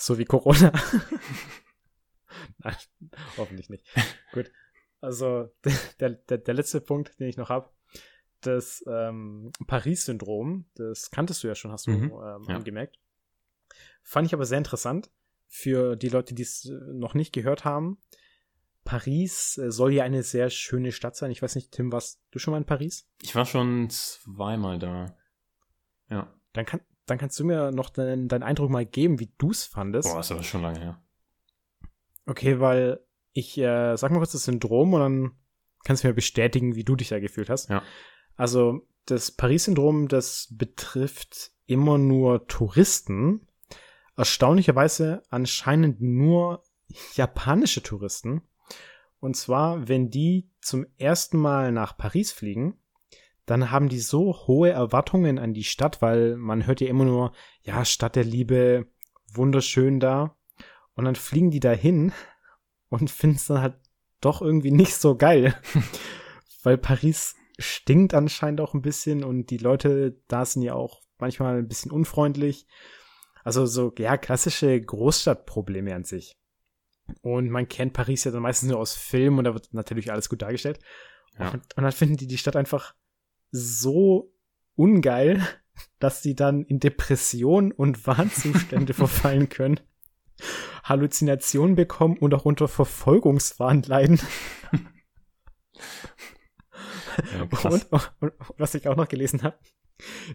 [0.00, 0.72] So wie Corona.
[2.58, 2.76] Nein,
[3.36, 3.86] hoffentlich nicht.
[4.32, 4.50] Gut.
[5.02, 5.50] Also
[6.00, 7.70] der, der, der letzte Punkt, den ich noch habe,
[8.40, 12.56] das ähm, Paris-Syndrom, das kanntest du ja schon, hast du Mhm, ähm, ja.
[12.56, 12.98] angemerkt.
[14.02, 15.10] Fand ich aber sehr interessant
[15.46, 17.98] für die Leute, die es äh, noch nicht gehört haben.
[18.84, 21.30] Paris äh, soll ja eine sehr schöne Stadt sein.
[21.30, 23.06] Ich weiß nicht, Tim, warst du schon mal in Paris?
[23.20, 25.14] Ich war schon zweimal da.
[26.08, 26.34] Ja.
[26.54, 29.64] Dann, kann, dann kannst du mir noch deinen, deinen Eindruck mal geben, wie du es
[29.64, 30.08] fandest.
[30.08, 31.02] Boah, ist aber schon lange her.
[32.26, 33.00] Okay, weil
[33.32, 35.32] ich äh, sag mal kurz das Syndrom und dann
[35.84, 37.70] kannst du mir bestätigen, wie du dich da gefühlt hast.
[37.70, 37.82] Ja.
[38.36, 43.46] Also das Paris-Syndrom, das betrifft immer nur Touristen.
[44.16, 46.62] Erstaunlicherweise anscheinend nur
[47.14, 48.42] japanische Touristen.
[49.20, 52.79] Und zwar, wenn die zum ersten Mal nach Paris fliegen,
[53.50, 57.32] dann haben die so hohe Erwartungen an die Stadt, weil man hört ja immer nur,
[57.62, 58.86] ja, Stadt der Liebe,
[59.32, 60.36] wunderschön da.
[60.94, 62.12] Und dann fliegen die dahin
[62.90, 63.74] und finden es dann halt
[64.20, 65.54] doch irgendwie nicht so geil.
[66.62, 71.58] weil Paris stinkt anscheinend auch ein bisschen und die Leute da sind ja auch manchmal
[71.58, 72.68] ein bisschen unfreundlich.
[73.42, 76.36] Also so, ja, klassische Großstadtprobleme an sich.
[77.22, 80.28] Und man kennt Paris ja dann meistens nur aus Filmen und da wird natürlich alles
[80.28, 80.78] gut dargestellt.
[81.36, 81.50] Ja.
[81.50, 82.94] Und, und dann finden die die Stadt einfach
[83.50, 84.32] so
[84.76, 85.46] ungeil,
[85.98, 89.80] dass sie dann in Depression und Warnzustände verfallen können,
[90.84, 94.20] Halluzinationen bekommen und auch unter Verfolgungswahn leiden.
[97.32, 97.42] Ja.
[97.42, 99.58] Und, und, und was ich auch noch gelesen habe,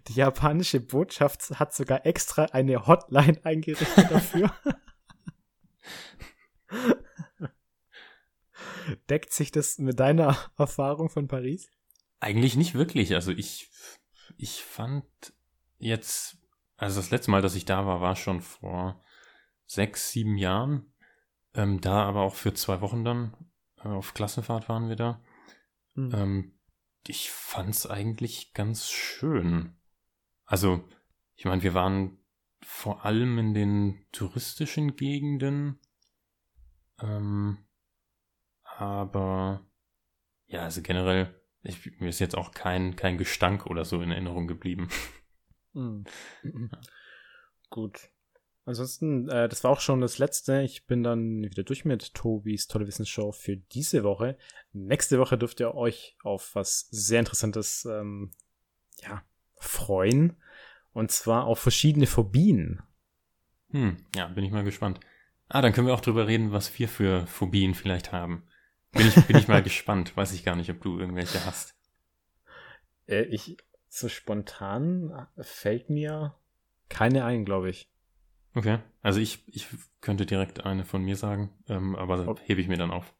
[0.08, 4.54] die japanische Botschaft hat sogar extra eine Hotline eingerichtet dafür.
[9.10, 11.72] Deckt sich das mit deiner Erfahrung von Paris?
[12.26, 13.14] Eigentlich nicht wirklich.
[13.14, 13.70] Also ich,
[14.36, 15.06] ich fand
[15.78, 16.40] jetzt,
[16.76, 19.00] also das letzte Mal, dass ich da war, war schon vor
[19.68, 20.92] sechs, sieben Jahren.
[21.54, 23.38] Ähm, da aber auch für zwei Wochen dann.
[23.78, 25.22] Äh, auf Klassenfahrt waren wir da.
[25.94, 26.12] Hm.
[26.16, 26.60] Ähm,
[27.06, 29.78] ich fand's eigentlich ganz schön.
[30.46, 30.84] Also,
[31.36, 32.18] ich meine, wir waren
[32.64, 35.80] vor allem in den touristischen Gegenden.
[37.00, 37.68] Ähm,
[38.64, 39.64] aber
[40.48, 44.48] ja, also generell, ich, mir ist jetzt auch kein, kein Gestank oder so in Erinnerung
[44.48, 44.90] geblieben.
[45.74, 46.06] Hm.
[47.70, 48.10] Gut.
[48.66, 50.62] Ansonsten, äh, das war auch schon das letzte.
[50.62, 54.38] Ich bin dann wieder durch mit Tobis tolle Wissensshow für diese Woche.
[54.74, 58.32] Nächste Woche dürft ihr euch auf was sehr Interessantes ähm,
[59.04, 59.24] ja,
[59.58, 60.38] freuen.
[60.94, 62.82] Und zwar auf verschiedene Phobien.
[63.70, 65.00] Hm, ja, bin ich mal gespannt.
[65.48, 68.48] Ah, dann können wir auch drüber reden, was wir für Phobien vielleicht haben.
[68.96, 70.16] Bin ich, bin ich mal gespannt.
[70.18, 71.76] Weiß ich gar nicht, ob du irgendwelche hast.
[73.08, 76.36] Äh, ich, so spontan fällt mir
[76.90, 77.92] keine ein, glaube ich.
[78.56, 78.80] Okay.
[79.02, 79.68] Also ich, ich
[80.02, 82.36] könnte direkt eine von mir sagen, ähm, aber Oh.
[82.44, 83.14] hebe ich mir dann auf.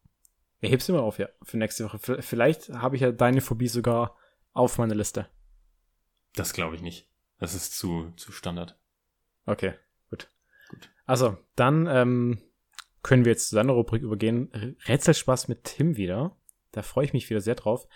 [0.62, 2.00] Ich heb's immer auf, ja, für nächste Woche.
[2.22, 4.16] Vielleicht habe ich ja deine Phobie sogar
[4.54, 5.30] auf meiner Liste.
[6.34, 7.10] Das glaube ich nicht.
[7.38, 8.80] Das ist zu, zu Standard.
[9.46, 9.74] Okay,
[10.10, 10.30] gut.
[10.70, 10.90] Gut.
[11.06, 12.42] Also, dann ähm,
[13.06, 14.50] können wir jetzt zu deiner Rubrik übergehen.
[14.88, 16.36] Rätselspaß mit Tim wieder.
[16.72, 17.88] Da freue ich mich wieder sehr drauf.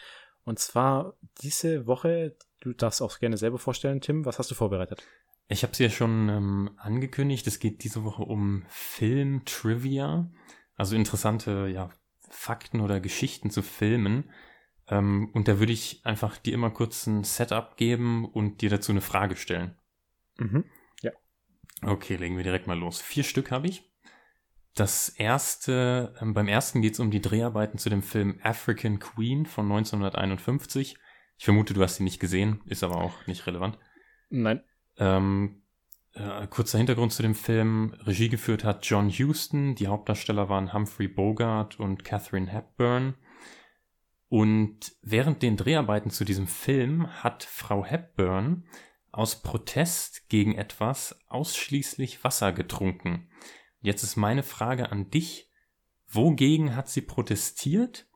[0.44, 5.04] Und zwar diese Woche, du darfst auch gerne selber vorstellen, Tim, was hast du vorbereitet?
[5.48, 7.48] Ich habe es ja schon ähm, angekündigt.
[7.48, 10.30] Es geht diese Woche um Film-Trivia.
[10.76, 11.90] Also interessante ja,
[12.30, 14.30] Fakten oder Geschichten zu Filmen.
[14.88, 18.92] Ähm, und da würde ich einfach dir immer kurz ein Setup geben und dir dazu
[18.92, 19.76] eine Frage stellen.
[20.38, 20.66] Mhm.
[21.82, 23.02] Okay, legen wir direkt mal los.
[23.02, 23.89] Vier Stück habe ich.
[24.76, 29.46] Das erste, ähm, beim ersten geht es um die Dreharbeiten zu dem Film African Queen
[29.46, 30.98] von 1951.
[31.38, 33.78] Ich vermute, du hast ihn nicht gesehen, ist aber auch nicht relevant.
[34.30, 34.62] Nein.
[34.98, 35.64] Ähm,
[36.14, 37.96] äh, kurzer Hintergrund zu dem Film.
[38.02, 39.76] Regie geführt hat John Huston.
[39.76, 43.16] Die Hauptdarsteller waren Humphrey Bogart und Catherine Hepburn.
[44.28, 48.66] Und während den Dreharbeiten zu diesem Film hat Frau Hepburn
[49.12, 53.28] aus Protest gegen etwas ausschließlich Wasser getrunken.
[53.82, 55.50] Jetzt ist meine Frage an dich.
[56.08, 58.08] Wogegen hat sie protestiert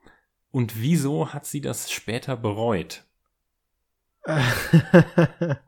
[0.49, 3.05] und wieso hat sie das später bereut?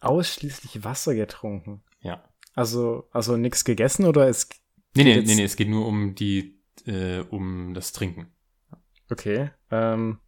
[0.00, 1.82] Ausschließlich Wasser getrunken.
[2.00, 2.28] Ja.
[2.54, 4.48] Also, also nichts gegessen oder es.
[4.94, 8.30] Nee, nee, nee, nee, es geht nur um die, äh, um das Trinken.
[9.08, 9.50] Okay.
[9.70, 10.20] Ähm,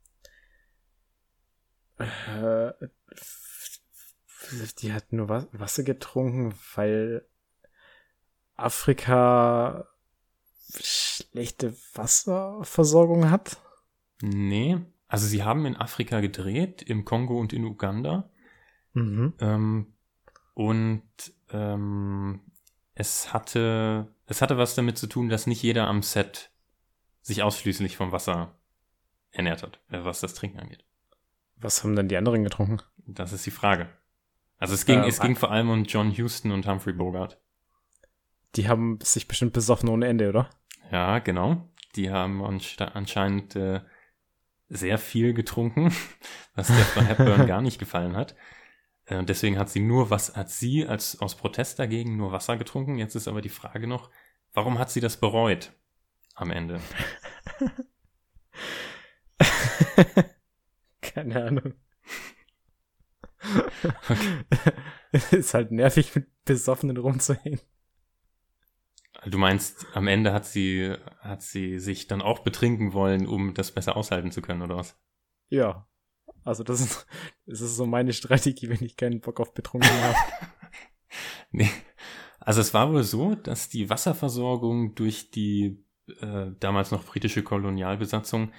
[2.00, 2.72] Äh,
[4.78, 7.26] die hat nur Wasser getrunken, weil
[8.62, 9.87] Afrika
[10.79, 13.59] schlechte Wasserversorgung hat?
[14.23, 14.79] Nee.
[15.09, 18.31] Also sie haben in Afrika gedreht, im Kongo und in Uganda.
[18.92, 19.35] Mhm.
[19.40, 19.94] Ähm,
[20.55, 21.03] und
[21.51, 22.40] ähm,
[22.94, 26.51] es hatte, es hatte was damit zu tun, dass nicht jeder am Set
[27.23, 28.59] sich ausschließlich vom Wasser
[29.33, 30.85] ernährt hat, äh, was das Trinken angeht.
[31.57, 32.81] Was haben denn die anderen getrunken?
[32.99, 33.88] Das ist die Frage.
[34.59, 37.40] Also es ging, äh, es ging vor allem um John Houston und Humphrey Bogart.
[38.56, 40.50] Die haben sich bestimmt besoffen ohne Ende, oder?
[40.90, 41.68] Ja, genau.
[41.96, 43.80] Die haben anscheinend äh,
[44.68, 45.92] sehr viel getrunken,
[46.54, 48.34] was der Frau Hepburn gar nicht gefallen hat.
[49.06, 52.56] Äh, und deswegen hat sie nur was, hat sie als aus Protest dagegen nur Wasser
[52.56, 52.96] getrunken.
[52.96, 54.10] Jetzt ist aber die Frage noch,
[54.52, 55.72] warum hat sie das bereut
[56.34, 56.80] am Ende?
[61.00, 61.74] Keine Ahnung.
[64.08, 64.44] Okay.
[65.30, 67.60] ist halt nervig, mit Besoffenen rumzuhängen.
[69.26, 73.72] Du meinst, am Ende hat sie, hat sie sich dann auch betrinken wollen, um das
[73.72, 74.98] besser aushalten zu können, oder was?
[75.48, 75.87] Ja.
[76.44, 77.06] Also das ist,
[77.46, 80.16] das ist so meine Strategie, wenn ich keinen Bock auf betrunken habe.
[81.50, 81.70] nee.
[82.38, 85.85] Also es war wohl so, dass die Wasserversorgung durch die
[86.20, 88.52] äh, damals noch britische Kolonialbesatzung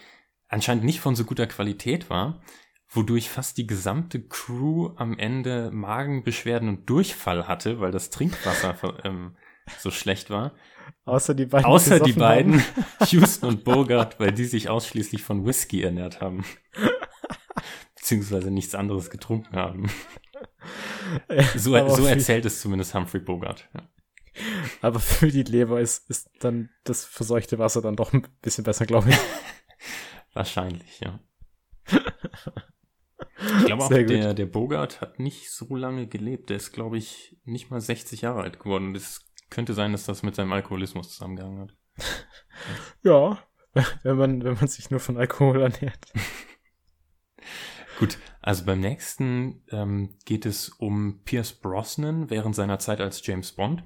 [0.48, 2.42] anscheinend nicht von so guter Qualität war,
[2.88, 9.36] wodurch fast die gesamte Crew am Ende Magenbeschwerden und Durchfall hatte, weil das Trinkwasser ähm,
[9.80, 10.54] so schlecht war.
[11.06, 11.66] Außer die beiden.
[11.66, 12.64] Außer die beiden,
[13.10, 16.46] Houston und Bogart, weil die sich ausschließlich von Whisky ernährt haben.
[17.96, 19.90] Beziehungsweise nichts anderes getrunken haben.
[21.56, 23.70] so, so erzählt es zumindest Humphrey Bogart.
[23.74, 23.90] Ja.
[24.82, 28.86] Aber für die Leber ist, ist dann das verseuchte Wasser dann doch ein bisschen besser,
[28.86, 29.18] glaube ich.
[30.34, 31.20] Wahrscheinlich, ja.
[31.88, 36.50] Ich glaube auch, der, der Bogart hat nicht so lange gelebt.
[36.50, 38.94] Der ist, glaube ich, nicht mal 60 Jahre alt geworden.
[38.94, 39.20] Das
[39.52, 41.78] könnte sein, dass das mit seinem Alkoholismus zusammengehangen hat.
[43.04, 43.40] Ja,
[44.04, 46.12] wenn man, wenn man sich nur von Alkohol ernährt.
[48.00, 53.54] Gut, also beim nächsten ähm, geht es um Pierce Brosnan während seiner Zeit als James
[53.54, 53.84] Bond.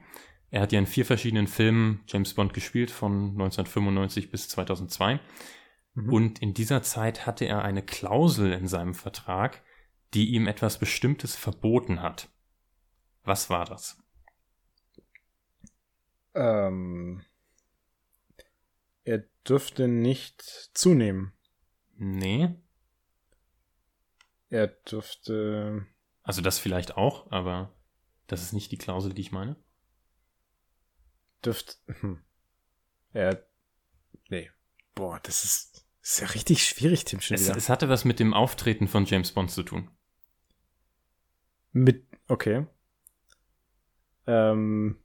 [0.49, 5.19] Er hat ja in vier verschiedenen Filmen James Bond gespielt, von 1995 bis 2002.
[5.93, 6.13] Mhm.
[6.13, 9.63] Und in dieser Zeit hatte er eine Klausel in seinem Vertrag,
[10.13, 12.29] die ihm etwas Bestimmtes verboten hat.
[13.23, 14.04] Was war das?
[16.35, 17.23] Ähm,
[19.05, 20.41] er dürfte nicht
[20.73, 21.33] zunehmen.
[21.97, 22.53] Nee.
[24.49, 25.85] Er dürfte.
[26.23, 27.73] Also das vielleicht auch, aber
[28.27, 29.55] das ist nicht die Klausel, die ich meine.
[31.43, 31.75] Dürfte.
[32.01, 32.21] Hm.
[33.13, 33.47] Er.
[34.29, 34.51] Nee.
[34.93, 38.19] Boah, das ist, das ist ja richtig schwierig, Tim schon es, es hatte was mit
[38.19, 39.89] dem Auftreten von James Bond zu tun.
[41.71, 42.07] Mit.
[42.27, 42.65] Okay.
[44.27, 44.99] Ähm,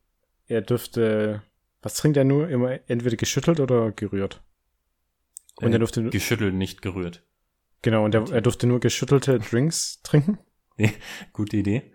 [0.50, 1.42] er dürfte,
[1.80, 2.48] was trinkt er nur?
[2.48, 4.42] Immer entweder geschüttelt oder gerührt.
[5.56, 7.24] Und äh, er durfte geschüttelt, nicht gerührt.
[7.82, 10.38] Genau, und er, er durfte nur geschüttelte Drinks trinken.
[10.76, 10.92] Nee,
[11.32, 11.92] gute Idee.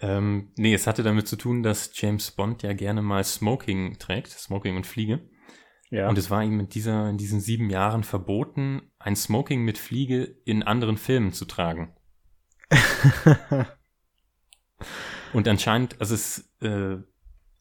[0.00, 4.28] Ähm, nee, es hatte damit zu tun, dass James Bond ja gerne mal Smoking trägt,
[4.28, 5.20] Smoking und Fliege.
[5.90, 6.08] Ja.
[6.08, 10.36] Und es war ihm in, dieser, in diesen sieben Jahren verboten, ein Smoking mit Fliege
[10.44, 11.94] in anderen Filmen zu tragen.
[15.32, 16.98] und anscheinend, also es äh,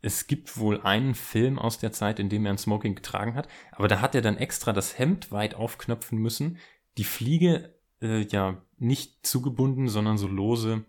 [0.02, 3.48] es gibt wohl einen Film aus der Zeit, in dem er ein Smoking getragen hat,
[3.72, 6.58] aber da hat er dann extra das Hemd weit aufknöpfen müssen,
[6.98, 10.86] die Fliege äh, ja nicht zugebunden, sondern so lose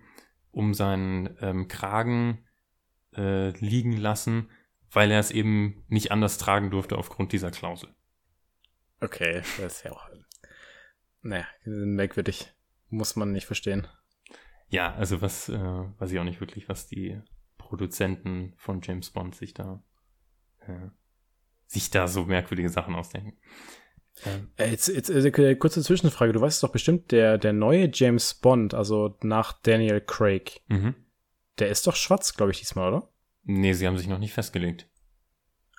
[0.53, 2.45] um seinen ähm, Kragen
[3.17, 4.51] äh, liegen lassen,
[4.91, 7.91] weil er es eben nicht anders tragen durfte aufgrund dieser Klausel.
[9.01, 10.09] Okay, das ist ja auch,
[11.23, 12.53] naja, merkwürdig.
[12.93, 13.87] Muss man nicht verstehen.
[14.69, 17.21] Ja, also was, äh, weiß ich auch nicht wirklich, was die
[17.71, 19.83] Produzenten von James Bond sich da
[20.67, 20.89] äh,
[21.67, 23.39] sich da so merkwürdige Sachen ausdenken.
[24.27, 26.33] Ähm, äh, jetzt, jetzt äh, kurze Zwischenfrage.
[26.33, 30.95] Du weißt doch bestimmt, der, der neue James Bond, also nach Daniel Craig, mhm.
[31.61, 33.09] der ist doch schwarz, glaube ich, diesmal, oder?
[33.45, 34.89] Nee, sie haben sich noch nicht festgelegt.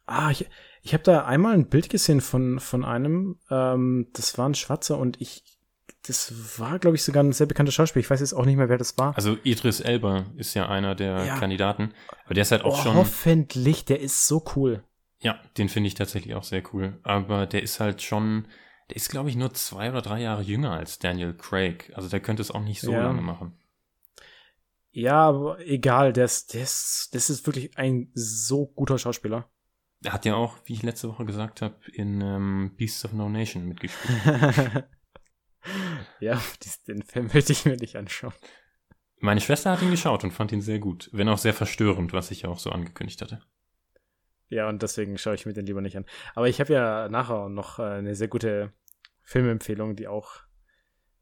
[0.06, 0.48] Ah, ich,
[0.82, 4.98] ich habe da einmal ein Bild gesehen von, von einem, ähm, das war ein Schwarzer
[4.98, 5.60] und ich,
[6.08, 8.02] das war, glaube ich, sogar ein sehr bekannter Schauspieler.
[8.02, 9.16] Ich weiß jetzt auch nicht mehr, wer das war.
[9.16, 11.38] Also Idris Elba ist ja einer der ja.
[11.38, 11.94] Kandidaten.
[12.26, 12.96] Aber der ist halt auch oh, schon.
[12.96, 14.84] Hoffentlich, der ist so cool.
[15.20, 17.00] Ja, den finde ich tatsächlich auch sehr cool.
[17.04, 18.48] Aber der ist halt schon,
[18.90, 21.92] der ist, glaube ich, nur zwei oder drei Jahre jünger als Daniel Craig.
[21.96, 23.04] Also der könnte es auch nicht so ja.
[23.04, 23.58] lange machen.
[24.94, 29.50] Ja, aber egal, der ist, das ist wirklich ein so guter Schauspieler.
[30.04, 33.30] Er hat ja auch, wie ich letzte Woche gesagt habe, in ähm, Beasts of No
[33.30, 34.20] Nation mitgespielt.
[36.20, 36.42] Ja,
[36.88, 38.34] den Film möchte ich mir nicht anschauen.
[39.20, 42.32] Meine Schwester hat ihn geschaut und fand ihn sehr gut, wenn auch sehr verstörend, was
[42.32, 43.42] ich ja auch so angekündigt hatte.
[44.50, 46.06] Ja, und deswegen schaue ich mir den lieber nicht an.
[46.36, 48.74] Aber ich habe ja nachher noch äh, eine sehr gute
[49.22, 50.42] Filmempfehlung, die auch,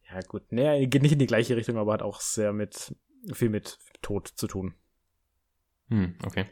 [0.10, 2.96] ja gut, nee, geht nicht in die gleiche Richtung, aber hat auch sehr mit,
[3.34, 4.74] viel mit Tod zu tun.
[5.90, 6.46] Hm, okay.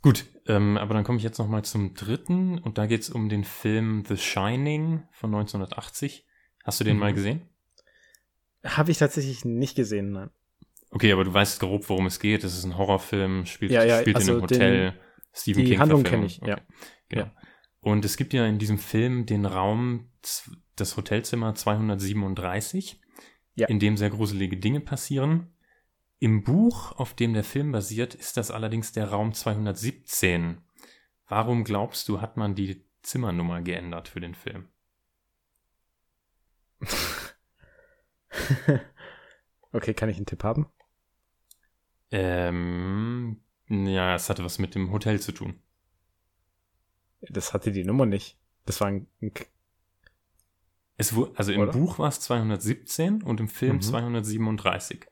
[0.00, 3.10] Gut, ähm, aber dann komme ich jetzt noch mal zum dritten und da geht es
[3.10, 6.26] um den Film The Shining von 1980.
[6.64, 7.00] Hast du den mhm.
[7.00, 7.42] mal gesehen?
[8.64, 10.30] Habe ich tatsächlich nicht gesehen, nein.
[10.90, 12.44] Okay, aber du weißt grob, worum es geht.
[12.44, 14.90] Es ist ein Horrorfilm, spielt, ja, ja, spielt also in einem Hotel.
[14.92, 15.00] Den,
[15.32, 16.50] Stephen die King Handlung kenne ich, okay.
[16.52, 16.60] ja.
[17.08, 17.24] Genau.
[17.24, 17.34] Ja.
[17.80, 20.10] Und es gibt ja in diesem Film den Raum,
[20.76, 23.00] das Hotelzimmer 237,
[23.56, 23.66] ja.
[23.66, 25.54] in dem sehr gruselige Dinge passieren.
[26.18, 30.62] Im Buch, auf dem der Film basiert, ist das allerdings der Raum 217.
[31.28, 34.68] Warum glaubst du, hat man die Zimmernummer geändert für den Film?
[39.72, 40.66] okay, kann ich einen Tipp haben?
[42.10, 45.60] Ähm, ja, es hatte was mit dem Hotel zu tun.
[47.22, 48.38] Das hatte die Nummer nicht.
[48.66, 49.06] Das war ein.
[50.96, 51.72] Es wurde, also im Oder?
[51.72, 53.80] Buch war es 217 und im Film mhm.
[53.80, 55.06] 237.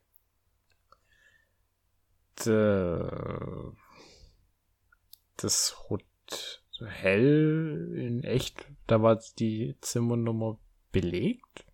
[5.37, 10.59] Das Hotel in echt, da war die Zimmernummer
[10.93, 11.67] belegt?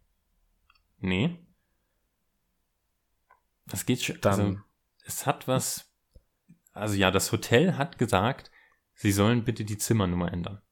[0.98, 1.38] Nee.
[3.66, 4.20] Das geht schon.
[4.20, 4.60] Dann, also,
[5.04, 5.88] es hat was
[6.78, 8.50] also ja, das Hotel hat gesagt,
[8.94, 10.62] sie sollen bitte die Zimmernummer ändern.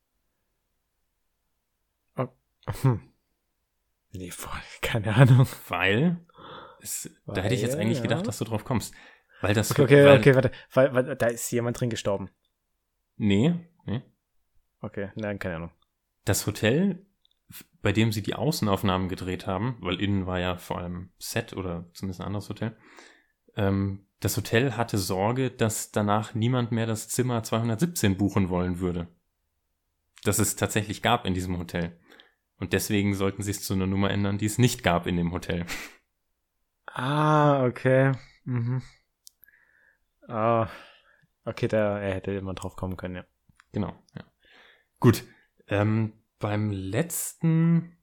[2.17, 2.29] Oh.
[2.83, 3.13] Hm.
[4.13, 5.47] Nee, voll, keine Ahnung.
[5.69, 6.25] Weil,
[6.81, 8.05] es, weil, da hätte ich jetzt eigentlich ja.
[8.05, 8.95] gedacht, dass du drauf kommst.
[9.41, 9.73] Weil das.
[9.73, 10.51] Okay, okay, weil, okay warte.
[10.73, 12.31] Weil, weil da ist jemand drin gestorben.
[13.17, 14.03] Nee, nee.
[14.81, 15.73] Okay, nein, keine Ahnung.
[16.25, 17.06] Das Hotel,
[17.83, 21.89] bei dem sie die Außenaufnahmen gedreht haben, weil innen war ja vor allem Set oder
[21.93, 22.77] zumindest ein anderes Hotel,
[23.57, 29.09] ähm, das Hotel hatte Sorge, dass danach niemand mehr das Zimmer 217 buchen wollen würde.
[30.25, 32.01] Das es tatsächlich gab in diesem Hotel.
[32.59, 35.33] Und deswegen sollten sie es zu einer Nummer ändern, die es nicht gab in dem
[35.33, 35.67] Hotel.
[36.99, 38.13] Ah, okay.
[38.45, 38.81] Mhm.
[40.29, 40.67] Ah,
[41.45, 43.25] okay, da er hätte immer drauf kommen können, ja.
[43.73, 44.25] Genau, ja.
[44.99, 45.23] Gut.
[45.69, 47.97] Ähm, beim letzten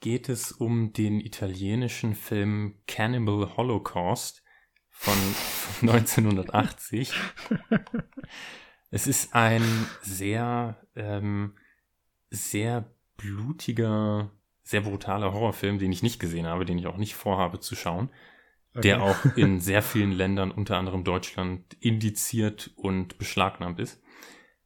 [0.00, 4.42] geht es um den italienischen Film Cannibal Holocaust
[4.90, 5.14] von
[5.82, 7.12] 1980.
[8.90, 9.62] es ist ein
[10.02, 11.56] sehr, ähm,
[12.30, 14.30] sehr blutiger,
[14.62, 18.10] sehr brutaler Horrorfilm, den ich nicht gesehen habe, den ich auch nicht vorhabe zu schauen,
[18.72, 18.82] okay.
[18.82, 24.02] der auch in sehr vielen Ländern, unter anderem Deutschland, indiziert und beschlagnahmt ist.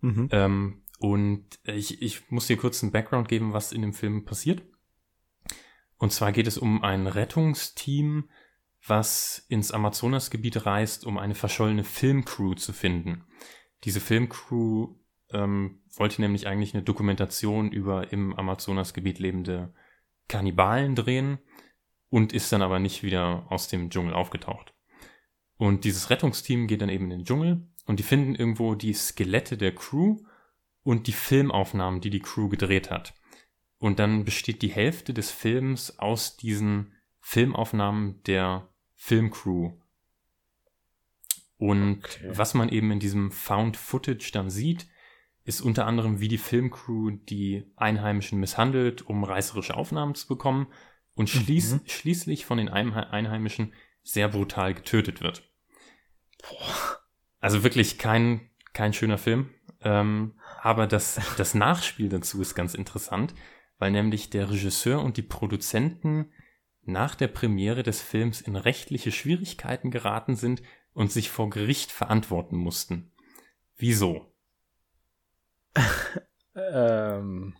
[0.00, 0.28] Mhm.
[0.32, 4.62] Ähm, und ich, ich muss dir kurz einen Background geben, was in dem Film passiert.
[5.96, 8.28] Und zwar geht es um ein Rettungsteam,
[8.86, 13.24] was ins Amazonasgebiet reist, um eine verschollene Filmcrew zu finden.
[13.84, 14.94] Diese Filmcrew
[15.30, 19.72] ähm, wollte nämlich eigentlich eine Dokumentation über im Amazonasgebiet lebende
[20.28, 21.38] Kannibalen drehen
[22.10, 24.74] und ist dann aber nicht wieder aus dem Dschungel aufgetaucht.
[25.56, 29.56] Und dieses Rettungsteam geht dann eben in den Dschungel und die finden irgendwo die Skelette
[29.56, 30.18] der Crew
[30.82, 33.14] und die Filmaufnahmen, die die Crew gedreht hat.
[33.78, 39.72] Und dann besteht die Hälfte des Films aus diesen Filmaufnahmen der Filmcrew.
[41.56, 42.30] Und okay.
[42.32, 44.86] was man eben in diesem Found Footage dann sieht,
[45.44, 50.68] ist unter anderem, wie die Filmcrew die Einheimischen misshandelt, um reißerische Aufnahmen zu bekommen
[51.14, 51.80] und schließ mhm.
[51.86, 55.50] schließlich von den Einheimischen sehr brutal getötet wird.
[56.42, 57.00] Boah.
[57.40, 59.50] Also wirklich kein, kein schöner Film.
[59.82, 63.34] Ähm, aber das, das Nachspiel dazu ist ganz interessant,
[63.78, 66.32] weil nämlich der Regisseur und die Produzenten
[66.82, 70.62] nach der Premiere des Films in rechtliche Schwierigkeiten geraten sind
[70.92, 73.12] und sich vor Gericht verantworten mussten.
[73.76, 74.32] Wieso?
[76.54, 77.56] ähm,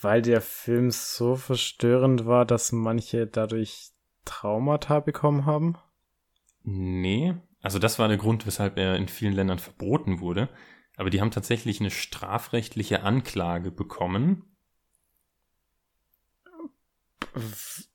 [0.00, 3.90] weil der Film so verstörend war, dass manche dadurch
[4.24, 5.76] Traumata bekommen haben?
[6.62, 7.34] Nee,
[7.64, 10.48] also das war der Grund, weshalb er in vielen Ländern verboten wurde.
[10.96, 14.54] Aber die haben tatsächlich eine strafrechtliche Anklage bekommen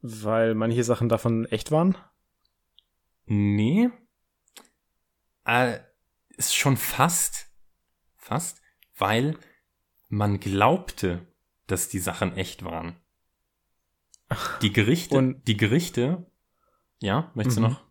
[0.02, 1.98] weil manche Sachen davon echt waren?
[3.26, 3.90] Nee.
[5.46, 5.80] Äh,
[6.36, 7.50] ist schon fast.
[8.18, 8.62] Fast.
[8.98, 9.38] Weil
[10.10, 11.28] man glaubte,
[11.68, 12.96] dass die Sachen echt waren.
[14.62, 16.30] Die Gerichte, und, die Gerichte,
[17.02, 17.70] ja, möchtest du mhm.
[17.70, 17.89] noch?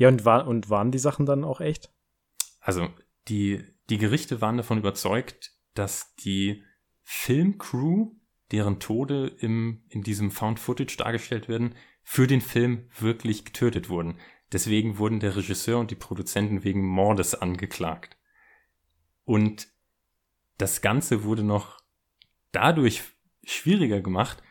[0.00, 1.92] Ja, und, war, und waren die Sachen dann auch echt?
[2.58, 2.88] Also,
[3.28, 6.64] die, die Gerichte waren davon überzeugt, dass die
[7.02, 8.12] Filmcrew
[8.50, 14.18] deren Tode im, in diesem Found Footage dargestellt werden, für den Film wirklich getötet wurden.
[14.50, 18.16] Deswegen wurden der Regisseur und die Produzenten wegen Mordes angeklagt.
[19.24, 19.68] Und
[20.56, 21.78] das Ganze wurde noch
[22.52, 23.02] dadurch
[23.44, 24.42] schwieriger gemacht,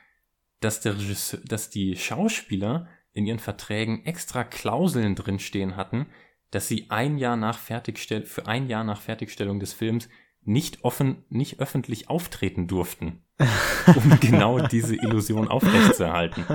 [0.59, 6.07] dass der Regisseur, dass die Schauspieler in ihren Verträgen extra Klauseln drinstehen hatten,
[6.51, 10.09] dass sie ein Jahr nach Fertigstell für ein Jahr nach Fertigstellung des Films
[10.41, 13.23] nicht offen, nicht öffentlich auftreten durften,
[13.87, 16.45] um genau diese Illusion aufrechtzuerhalten.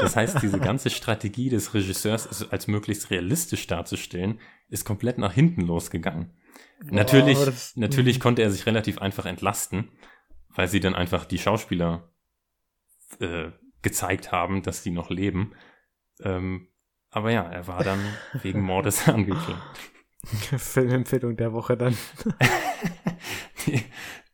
[0.00, 5.62] Das heißt, diese ganze Strategie des Regisseurs, als möglichst realistisch darzustellen, ist komplett nach hinten
[5.62, 6.30] losgegangen.
[6.80, 8.22] Boah, natürlich, das, natürlich mhm.
[8.22, 9.88] konnte er sich relativ einfach entlasten,
[10.50, 12.12] weil sie dann einfach die Schauspieler
[13.18, 13.50] äh,
[13.82, 15.52] gezeigt haben, dass die noch leben.
[16.20, 16.68] Ähm,
[17.10, 18.00] aber ja, er war dann
[18.42, 19.80] wegen Mordes angeklagt.
[20.24, 21.96] Filmempfehlung der Woche dann.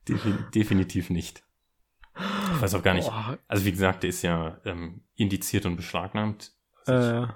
[0.55, 1.43] definitiv nicht.
[2.15, 3.09] Ich weiß auch gar nicht.
[3.09, 3.39] Boah.
[3.47, 6.53] Also wie gesagt, der ist ja ähm, indiziert und beschlagnahmt.
[6.85, 7.29] Also äh,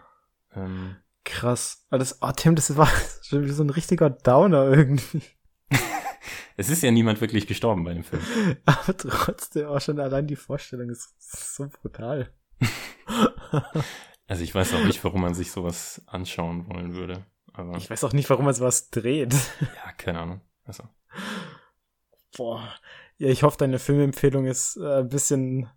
[0.55, 1.87] ähm, krass.
[1.91, 2.89] Alles, oh Tim, das war
[3.23, 5.23] schon wie so ein richtiger Downer irgendwie.
[6.57, 8.23] Es ist ja niemand wirklich gestorben bei dem Film.
[8.65, 12.33] Aber trotzdem, auch schon allein die Vorstellung ist so brutal.
[14.27, 17.27] also ich weiß auch nicht, warum man sich sowas anschauen wollen würde.
[17.53, 19.35] Aber ich weiß auch nicht, warum man sowas dreht.
[19.61, 20.41] Ja, keine Ahnung.
[20.65, 20.85] Also.
[22.37, 22.75] Boah.
[23.19, 25.69] Ja, ich hoffe, deine Filmempfehlung ist äh, ein bisschen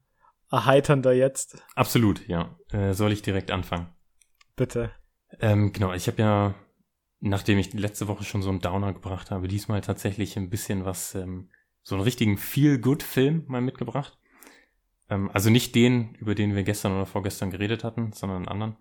[0.49, 1.63] erheiternder jetzt.
[1.75, 2.57] Absolut, ja.
[2.71, 3.93] Äh, soll ich direkt anfangen?
[4.55, 4.91] Bitte.
[5.39, 6.55] Ähm, genau, ich habe ja,
[7.29, 11.15] nachdem ich letzte Woche schon so einen Downer gebracht habe, diesmal tatsächlich ein bisschen was,
[11.15, 11.49] ähm,
[11.81, 14.17] so einen richtigen Feel-Good-Film mal mitgebracht.
[15.09, 18.77] Ähm, also nicht den, über den wir gestern oder vorgestern geredet hatten, sondern einen anderen.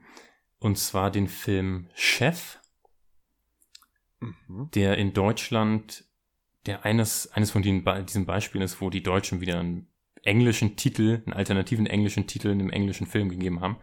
[0.59, 2.59] Und zwar den Film Chef,
[4.21, 4.71] mhm.
[4.75, 6.05] der in Deutschland
[6.67, 9.89] der eines, eines von den, diesen Beispielen ist, wo die Deutschen wieder einen
[10.23, 13.77] englischen Titel, einen alternativen englischen Titel in einem englischen Film gegeben haben.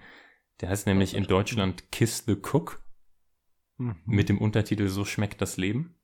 [0.60, 2.81] Der heißt nämlich in Deutschland Kiss the Cook.
[3.82, 3.96] Mhm.
[4.06, 5.96] Mit dem Untertitel So schmeckt das Leben.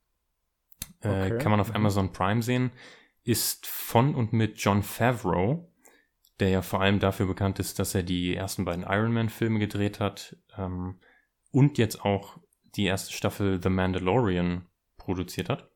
[1.00, 1.38] Äh, okay.
[1.38, 1.76] Kann man auf mhm.
[1.76, 2.72] Amazon Prime sehen.
[3.22, 5.70] Ist von und mit John Favreau,
[6.40, 10.00] der ja vor allem dafür bekannt ist, dass er die ersten beiden Iron Man-Filme gedreht
[10.00, 10.98] hat ähm,
[11.50, 12.38] und jetzt auch
[12.76, 14.66] die erste Staffel The Mandalorian
[14.96, 15.70] produziert hat.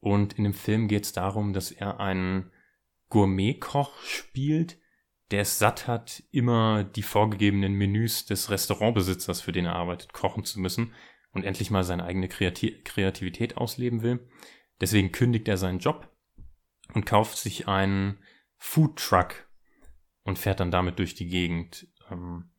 [0.00, 2.50] Und in dem Film geht es darum, dass er einen
[3.08, 4.78] Gourmetkoch spielt,
[5.30, 10.44] der es satt hat, immer die vorgegebenen Menüs des Restaurantbesitzers, für den er arbeitet, kochen
[10.44, 10.92] zu müssen
[11.32, 14.28] und endlich mal seine eigene Kreati Kreativität ausleben will.
[14.80, 16.10] Deswegen kündigt er seinen Job
[16.94, 18.18] und kauft sich einen
[18.58, 19.48] Food Truck
[20.22, 21.88] und fährt dann damit durch die Gegend.
[22.10, 22.50] Ähm,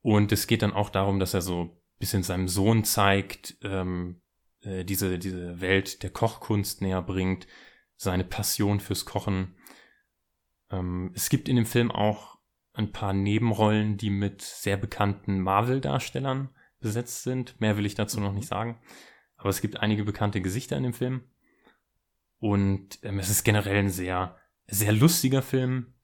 [0.00, 4.20] und es geht dann auch darum, dass er so bisschen seinem Sohn zeigt, ähm,
[4.60, 7.46] äh, diese, diese Welt der Kochkunst näher bringt,
[7.96, 9.56] seine Passion fürs Kochen.
[10.74, 12.38] Ähm, es gibt in dem Film auch
[12.72, 16.50] ein paar Nebenrollen, die mit sehr bekannten Marvel-Darstellern
[16.80, 17.60] besetzt sind.
[17.60, 18.78] Mehr will ich dazu noch nicht sagen.
[19.36, 21.22] Aber es gibt einige bekannte Gesichter in dem Film.
[22.38, 25.94] Und ähm, es ist generell ein sehr, sehr lustiger Film.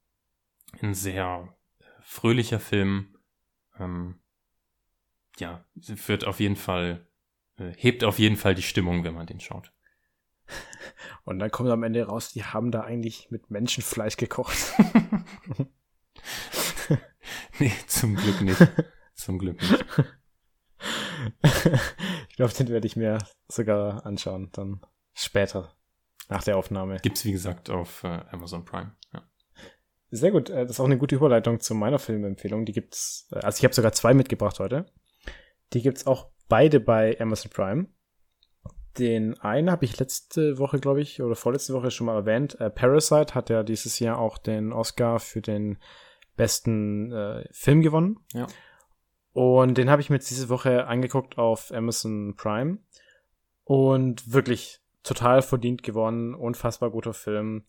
[0.80, 3.16] Ein sehr äh, fröhlicher Film.
[3.78, 4.20] Ähm,
[5.38, 7.06] ja, wird auf jeden Fall
[7.56, 9.72] äh, hebt auf jeden Fall die Stimmung, wenn man den schaut.
[11.24, 14.56] Und dann kommt am Ende raus, die haben da eigentlich mit Menschenfleisch gekocht.
[17.58, 18.68] nee, zum Glück nicht.
[19.14, 19.84] Zum Glück nicht.
[22.28, 24.80] ich glaube, den werde ich mir sogar anschauen, dann
[25.14, 25.74] später,
[26.28, 26.96] nach der Aufnahme.
[27.02, 28.96] Gibt's, wie gesagt, auf äh, Amazon Prime.
[29.12, 29.22] Ja.
[30.10, 32.64] Sehr gut, äh, das ist auch eine gute Überleitung zu meiner Filmempfehlung.
[32.64, 34.86] Die gibt's, äh, also ich habe sogar zwei mitgebracht heute.
[35.72, 37.88] Die gibt's auch beide bei Amazon Prime.
[38.98, 42.60] Den einen habe ich letzte Woche, glaube ich, oder vorletzte Woche schon mal erwähnt.
[42.60, 45.78] Äh, Parasite hat ja dieses Jahr auch den Oscar für den
[46.36, 48.18] besten äh, Film gewonnen.
[48.32, 48.46] Ja.
[49.32, 52.78] Und den habe ich mir jetzt diese Woche angeguckt auf Amazon Prime.
[53.62, 56.34] Und wirklich total verdient gewonnen.
[56.34, 57.64] Unfassbar guter Film.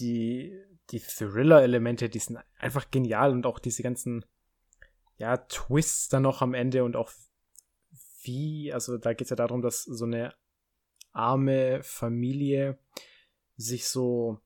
[0.00, 0.58] Die,
[0.90, 4.24] die Thriller-Elemente, die sind einfach genial und auch diese ganzen,
[5.16, 7.12] ja, Twists dann noch am Ende und auch
[8.24, 10.34] wie, also da geht es ja darum, dass so eine
[11.12, 12.78] arme Familie
[13.56, 14.40] sich so,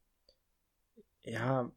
[1.23, 1.73] ja,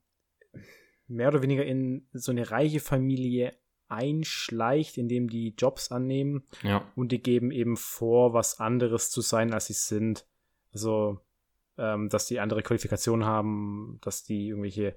[1.07, 6.89] mehr oder weniger in so eine reiche Familie einschleicht, indem die Jobs annehmen ja.
[6.95, 10.25] und die geben eben vor, was anderes zu sein, als sie sind.
[10.73, 11.19] Also,
[11.77, 14.95] ähm, dass die andere Qualifikationen haben, dass die irgendwelche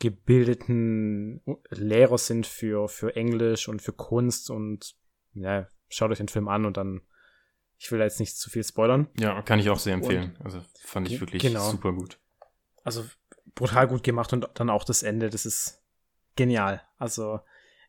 [0.00, 1.40] gebildeten
[1.70, 4.96] Lehrer sind für, für Englisch und für Kunst und
[5.34, 7.02] ja, schaut euch den Film an und dann,
[7.78, 9.08] ich will da jetzt nicht zu viel spoilern.
[9.18, 10.36] Ja, kann ich auch sehr empfehlen.
[10.38, 11.70] Und, also fand ich wirklich genau.
[11.70, 12.18] super gut.
[12.82, 13.04] Also
[13.54, 15.82] brutal gut gemacht und dann auch das Ende, das ist
[16.36, 16.82] genial.
[16.98, 17.40] Also,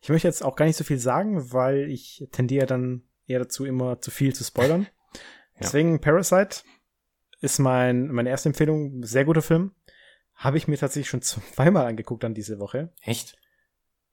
[0.02, 3.66] ich möchte jetzt auch gar nicht so viel sagen, weil ich tendiere dann eher dazu,
[3.66, 4.88] immer zu viel zu spoilern.
[5.14, 5.62] ja.
[5.62, 6.64] Deswegen Parasite
[7.42, 9.04] ist mein, meine erste Empfehlung.
[9.04, 9.72] Sehr guter Film.
[10.36, 12.94] Habe ich mir tatsächlich schon zweimal angeguckt dann diese Woche.
[13.02, 13.38] Echt?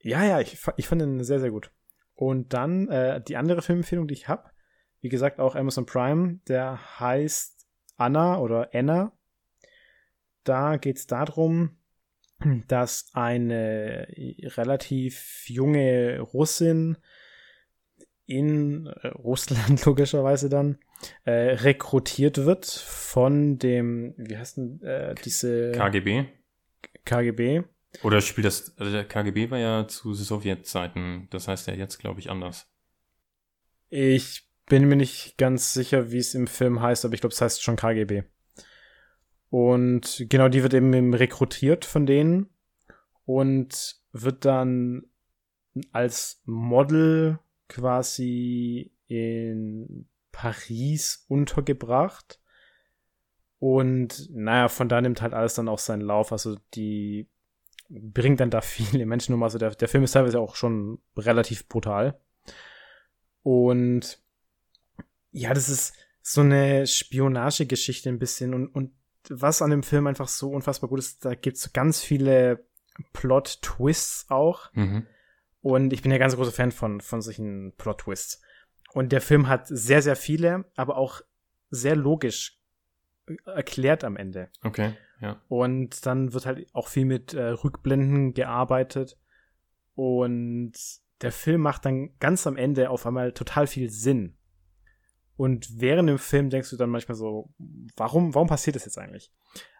[0.00, 1.70] Ja, ja, ich, ich fand ihn sehr, sehr gut.
[2.14, 4.50] Und dann äh, die andere Filmempfehlung, die ich habe,
[5.00, 9.12] wie gesagt, auch Amazon Prime, der heißt Anna oder Anna.
[10.44, 11.78] Da geht es darum,
[12.68, 14.08] dass eine
[14.56, 16.96] relativ junge Russin
[18.26, 20.78] in äh, Russland logischerweise dann
[21.24, 26.26] äh, rekrutiert wird von dem, wie heißt denn äh, diese KGB?
[27.04, 27.64] KGB.
[28.02, 32.20] Oder spielt das, also der KGB war ja zu Sowjetzeiten, das heißt ja jetzt, glaube
[32.20, 32.66] ich, anders.
[33.90, 37.40] Ich bin mir nicht ganz sicher, wie es im Film heißt, aber ich glaube, es
[37.40, 38.22] heißt schon KGB.
[39.50, 42.48] Und genau, die wird eben rekrutiert von denen
[43.26, 45.02] und wird dann
[45.92, 47.38] als Model
[47.68, 52.40] quasi in Paris untergebracht.
[53.58, 56.32] Und naja, von da nimmt halt alles dann auch seinen Lauf.
[56.32, 57.28] Also die
[57.88, 59.42] bringt dann da viele Menschen um.
[59.42, 62.18] Also der, der Film ist teilweise auch schon relativ brutal.
[63.42, 64.20] Und
[65.30, 68.54] ja, das ist so eine Spionagegeschichte ein bisschen.
[68.54, 68.92] Und, und
[69.28, 72.64] was an dem Film einfach so unfassbar gut ist, da gibt es ganz viele
[73.12, 74.72] Plot-Twists auch.
[74.74, 75.06] Mhm.
[75.60, 78.40] Und ich bin ja ganz großer Fan von, von solchen Plot-Twists.
[78.92, 81.22] Und der Film hat sehr, sehr viele, aber auch
[81.70, 82.58] sehr logisch
[83.46, 84.50] erklärt am Ende.
[84.62, 85.40] Okay, ja.
[85.48, 89.16] Und dann wird halt auch viel mit äh, Rückblenden gearbeitet.
[89.94, 90.72] Und
[91.20, 94.36] der Film macht dann ganz am Ende auf einmal total viel Sinn.
[95.36, 97.54] Und während dem Film denkst du dann manchmal so,
[97.96, 99.32] warum, warum passiert das jetzt eigentlich?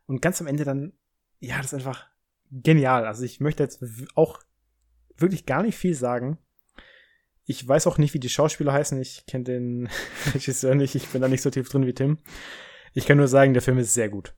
[0.06, 0.92] Und ganz am Ende dann,
[1.40, 2.06] ja, das ist einfach
[2.52, 3.04] genial.
[3.04, 3.82] Also ich möchte jetzt
[4.14, 4.38] auch
[5.16, 6.38] wirklich gar nicht viel sagen.
[7.44, 9.00] Ich weiß auch nicht, wie die Schauspieler heißen.
[9.00, 9.88] Ich kenne den
[10.34, 10.94] Regisseur nicht.
[10.94, 12.18] Ich bin da nicht so tief drin wie Tim.
[12.94, 14.36] Ich kann nur sagen, der Film ist sehr gut.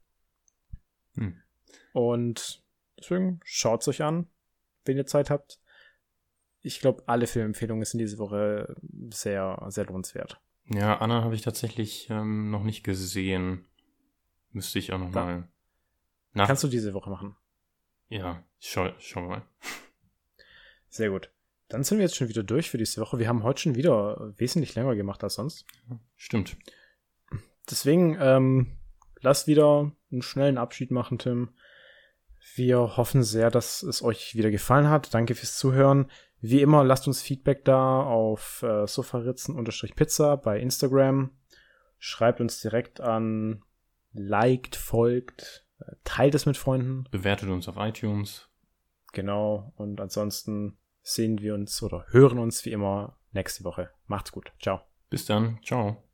[1.15, 1.41] Hm.
[1.93, 2.63] Und
[2.99, 4.27] deswegen schaut's euch an,
[4.85, 5.61] wenn ihr Zeit habt.
[6.61, 8.75] Ich glaube, alle Filmempfehlungen sind diese Woche
[9.11, 10.41] sehr, sehr lohnenswert.
[10.67, 13.67] Ja, Anna habe ich tatsächlich ähm, noch nicht gesehen.
[14.51, 15.25] Müsste ich auch noch da.
[15.25, 15.49] mal.
[16.33, 17.37] Nach Kannst du diese Woche machen?
[18.09, 19.43] Ja, schau, schau mal.
[20.89, 21.31] Sehr gut.
[21.69, 23.19] Dann sind wir jetzt schon wieder durch für diese Woche.
[23.19, 25.67] Wir haben heute schon wieder wesentlich länger gemacht als sonst.
[26.17, 26.57] Stimmt.
[27.69, 28.77] Deswegen, ähm,
[29.25, 31.49] lass wieder einen schnellen Abschied machen, Tim.
[32.55, 35.13] Wir hoffen sehr, dass es euch wieder gefallen hat.
[35.15, 36.11] Danke fürs Zuhören.
[36.41, 41.31] Wie immer, lasst uns Feedback da auf äh, sofaritzen-pizza bei Instagram.
[41.99, 43.63] Schreibt uns direkt an,
[44.13, 47.09] liked, folgt, äh, teilt es mit Freunden.
[47.11, 48.51] Bewertet uns auf iTunes.
[49.13, 49.73] Genau.
[49.77, 53.91] Und ansonsten sehen wir uns oder hören uns wie immer nächste Woche.
[54.07, 54.53] Macht's gut.
[54.61, 54.83] Ciao.
[55.09, 55.61] Bis dann.
[55.65, 56.05] Ciao.